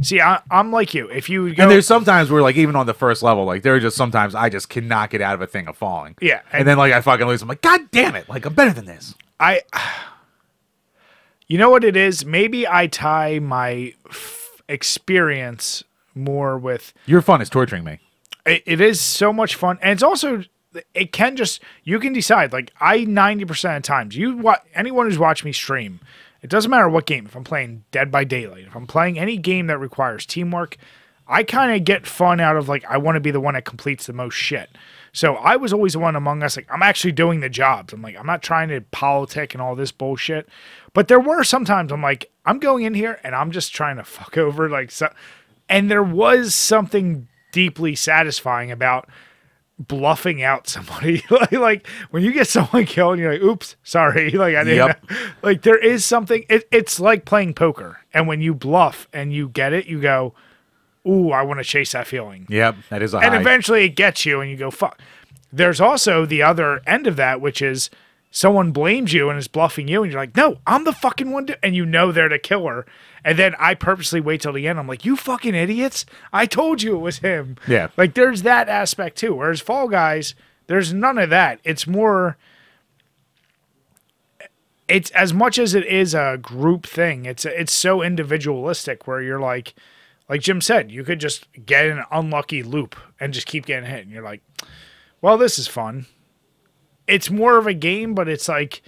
[0.03, 2.87] see I, i'm like you if you go and there's sometimes where like even on
[2.87, 5.47] the first level, like there are just sometimes I just cannot get out of a
[5.47, 6.17] thing of falling.
[6.21, 7.41] Yeah, And, and- then like I fucking lose.
[7.43, 8.29] I'm like, God damn it!
[8.29, 9.15] Like I'm better than this.
[9.41, 9.63] I,
[11.49, 12.25] you know what it is?
[12.25, 15.83] Maybe I tie my f- experience
[16.15, 17.99] more with Your fun is torturing me.
[18.45, 20.45] it, it is so much fun, and it's also
[20.95, 22.53] it can just you can decide.
[22.53, 26.01] Like I ninety percent of times, you what anyone who's watched me stream,
[26.43, 27.27] it doesn't matter what game.
[27.27, 30.77] If I'm playing Dead by Daylight, if I'm playing any game that requires teamwork,
[31.27, 33.65] I kind of get fun out of like I want to be the one that
[33.65, 34.71] completes the most shit.
[35.13, 37.93] So I was always the one among us like I'm actually doing the jobs.
[37.93, 40.49] I'm like I'm not trying to politic and all this bullshit.
[40.95, 44.05] But there were sometimes I'm like I'm going in here and I'm just trying to
[44.05, 45.13] fuck over like so,
[45.69, 49.09] and there was something deeply satisfying about
[49.79, 51.23] bluffing out somebody.
[51.31, 54.31] Like, like when you get someone killed you're like oops sorry.
[54.45, 55.11] Like i didn't Yep.
[55.43, 57.99] like there is something it, it's like playing poker.
[58.13, 60.35] And when you bluff and you get it you go
[61.07, 62.47] ooh i want to chase that feeling.
[62.49, 63.41] Yep, that is a and high.
[63.41, 65.01] eventually it gets you and you go fuck.
[65.53, 67.89] There's also the other end of that which is
[68.31, 71.47] someone blames you and is bluffing you and you're like no i'm the fucking one
[71.47, 72.87] to, and you know they're the killer.
[73.25, 74.79] And then i purposely wait till the end.
[74.79, 76.07] I'm like you fucking idiots.
[76.33, 77.57] I told you it was him.
[77.67, 77.89] Yeah.
[77.97, 80.35] like there's that aspect too whereas fall guys
[80.69, 81.61] there's none of that.
[81.65, 82.37] It's more
[84.87, 89.41] it's as much as it is a group thing it's it's so individualistic where you're
[89.41, 89.75] like
[90.31, 94.05] like jim said you could just get an unlucky loop and just keep getting hit.
[94.05, 94.43] And you're like
[95.21, 96.07] well this is fun
[97.09, 98.83] it's more of a game but it's like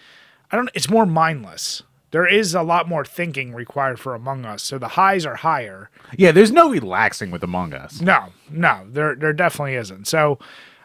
[0.51, 4.63] i don't it's more mindless there is a lot more thinking required for among us
[4.63, 8.01] so the highs are higher yeah, there's no relaxing with Among Us.
[8.01, 10.07] no, no, there there definitely isn't.
[10.09, 10.39] So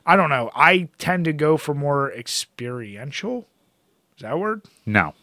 [0.06, 0.52] I don't know.
[0.56, 3.48] I tend to go for more experiential.
[4.18, 4.62] Is that a word?
[4.86, 5.14] No,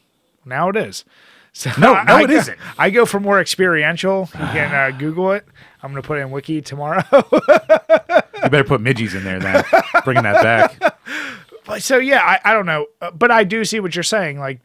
[0.44, 1.04] Now it is.
[1.52, 2.58] So No, no, I it isn't.
[2.78, 4.28] I go for more experiential.
[4.32, 5.46] You can uh, Google it.
[5.82, 7.02] I'm gonna put it in Wiki tomorrow.
[7.12, 9.64] you better put midgies in there then.
[10.04, 10.98] Bringing that back.
[11.66, 14.38] but so yeah, I, I don't know, Uh, but I do see what you're saying.
[14.38, 14.60] Like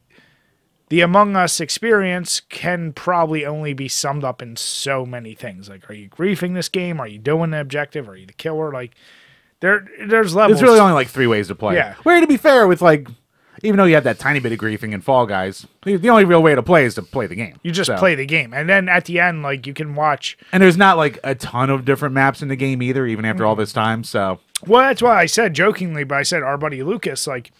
[0.89, 5.67] the Among Us experience can probably only be summed up in so many things.
[5.67, 6.99] Like, are you griefing this game?
[7.01, 8.07] Are you doing the objective?
[8.07, 8.71] Are you the killer?
[8.71, 8.91] Like,
[9.59, 10.59] there there's levels.
[10.59, 11.75] There's really only like three ways to play.
[11.75, 11.95] Yeah.
[12.03, 13.07] Where to be fair with like,
[13.63, 16.43] even though you have that tiny bit of griefing in Fall Guys, the, only real
[16.43, 17.59] way to play is to play the game.
[17.63, 20.37] You just So- play the game, and then at the end, like you can watch.
[20.53, 23.45] and there's not like a ton of different maps in the game either, even after
[23.45, 24.03] all this time.
[24.03, 27.51] So Well, that's why I said jokingly, but I said our buddy Lucas, like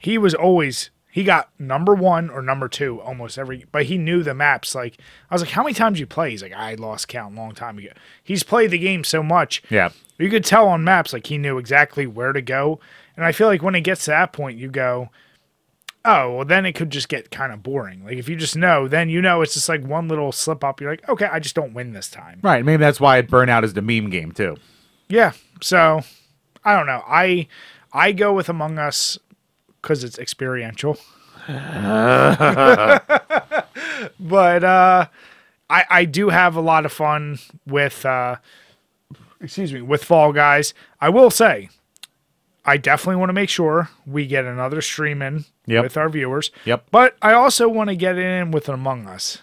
[0.00, 4.22] he was always he got number one or number two almost every, but he knew
[4.22, 4.74] the maps.
[4.74, 4.98] Like
[5.30, 6.30] I was like, how many times you play?
[6.30, 7.88] He's like, I lost count a long time ago.
[8.22, 9.62] He's played the game so much.
[9.70, 12.80] yeah, You could tell on maps like he knew exactly where to go.
[13.16, 15.08] And I feel like when it gets to that point, you go,
[16.04, 18.04] oh, well, then it could just get kind of boring.
[18.04, 20.80] Like if you just know, then you know it's just like one little slip up.
[20.82, 22.40] You're like, okay, I just don't win this time.
[22.42, 22.64] right.
[22.64, 24.56] Maybe that's why Burnout is the meme game too.
[25.08, 25.32] Yeah.
[25.62, 26.02] So
[26.66, 27.02] I don't know.
[27.06, 27.46] I
[27.92, 29.18] I go with Among Us
[29.80, 30.98] because it's experiential.
[34.20, 35.06] but uh,
[35.70, 38.36] I I do have a lot of fun with uh,
[39.40, 40.74] excuse me with Fall Guys.
[41.00, 41.68] I will say.
[42.68, 45.84] I definitely want to make sure we get another stream in Yep.
[45.84, 46.50] with our viewers.
[46.64, 46.86] Yep.
[46.90, 49.38] But I also want to get in with Among Us.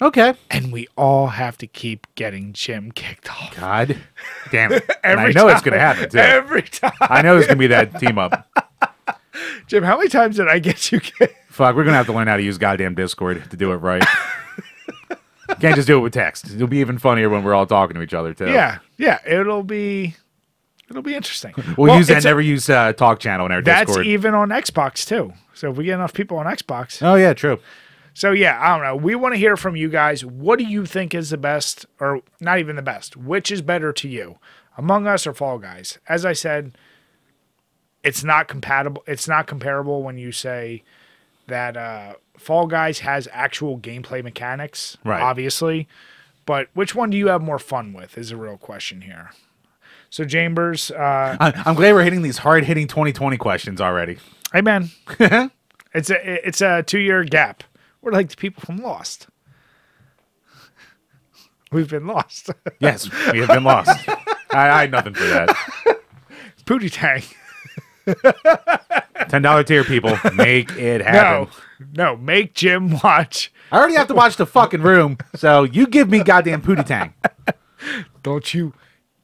[0.00, 0.34] Okay.
[0.50, 3.56] And we all have to keep getting Jim kicked off.
[3.56, 3.96] God
[4.52, 4.84] damn it!
[5.02, 6.18] every and I know it's gonna happen too.
[6.18, 6.92] Every time.
[7.00, 8.48] I know it's gonna be that team up.
[9.66, 11.34] Jim, how many times did I get you kicked?
[11.52, 14.04] Fuck, we're gonna have to learn how to use goddamn Discord to do it right.
[15.60, 16.46] Can't just do it with text.
[16.54, 18.46] It'll be even funnier when we're all talking to each other too.
[18.50, 20.14] Yeah, yeah, it'll be
[20.90, 21.54] it'll be interesting.
[21.76, 22.24] We'll, Well, use that.
[22.24, 24.06] a- Never use uh, talk channel in our That's Discord.
[24.06, 25.32] That's even on Xbox too.
[25.54, 27.58] So if we get enough people on Xbox, oh yeah, true.
[28.14, 28.96] So yeah, I don't know.
[28.96, 30.24] We want to hear from you guys.
[30.24, 33.16] What do you think is the best, or not even the best?
[33.16, 34.38] Which is better to you,
[34.76, 35.98] Among Us or Fall Guys?
[36.08, 36.76] As I said,
[38.02, 39.02] it's not compatible.
[39.06, 40.82] It's not comparable when you say
[41.46, 45.20] that uh, Fall Guys has actual gameplay mechanics, Right.
[45.22, 45.88] Obviously,
[46.46, 48.16] but which one do you have more fun with?
[48.18, 49.30] Is a real question here.
[50.10, 54.18] So Chambers, uh, I'm glad we're hitting these hard hitting 2020 questions already.
[54.54, 54.88] hey man,
[55.92, 57.62] it's a it's a two year gap.
[58.02, 59.28] We're like the people from Lost.
[61.72, 62.50] We've been lost.
[62.80, 64.08] Yes, we have been lost.
[64.08, 64.16] I,
[64.70, 65.48] I had nothing for that.
[66.64, 67.22] Pootie Tang.
[69.28, 71.48] Ten dollar tier people, make it happen.
[71.94, 73.52] No, no, make Jim watch.
[73.70, 77.12] I already have to watch the fucking room, so you give me goddamn pootie tang.
[78.22, 78.72] Don't you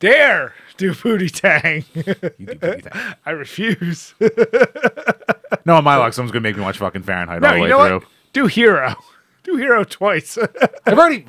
[0.00, 1.84] dare do Pootie Tang.
[1.94, 3.14] You do pootie tang.
[3.24, 4.14] I refuse.
[5.64, 8.00] No, on my luck, someone's gonna make me watch fucking Fahrenheit all the way through.
[8.00, 8.04] what?
[8.34, 8.94] Do Hero.
[9.44, 10.36] Do Hero twice.
[10.86, 11.24] I've already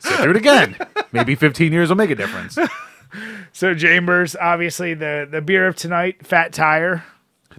[0.00, 0.76] sit through it again.
[1.12, 2.56] Maybe 15 years will make a difference.
[3.52, 7.04] so Chambers, obviously the the beer of tonight, Fat Tire.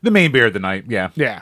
[0.01, 1.09] The main beer of the night, yeah.
[1.15, 1.41] Yeah.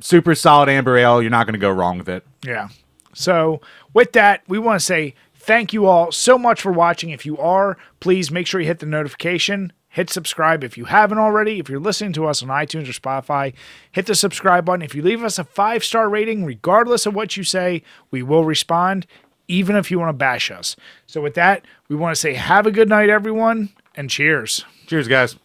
[0.00, 1.22] Super solid amber ale.
[1.22, 2.24] You're not gonna go wrong with it.
[2.44, 2.68] Yeah.
[3.14, 3.60] So,
[3.94, 7.10] with that, we want to say thank you all so much for watching.
[7.10, 11.18] If you are, please make sure you hit the notification, hit subscribe if you haven't
[11.18, 11.58] already.
[11.58, 13.52] If you're listening to us on iTunes or Spotify,
[13.92, 14.82] hit the subscribe button.
[14.82, 18.44] If you leave us a five star rating, regardless of what you say, we will
[18.44, 19.06] respond,
[19.46, 20.74] even if you want to bash us.
[21.06, 24.64] So, with that, we want to say have a good night, everyone, and cheers.
[24.86, 25.36] Cheers, guys.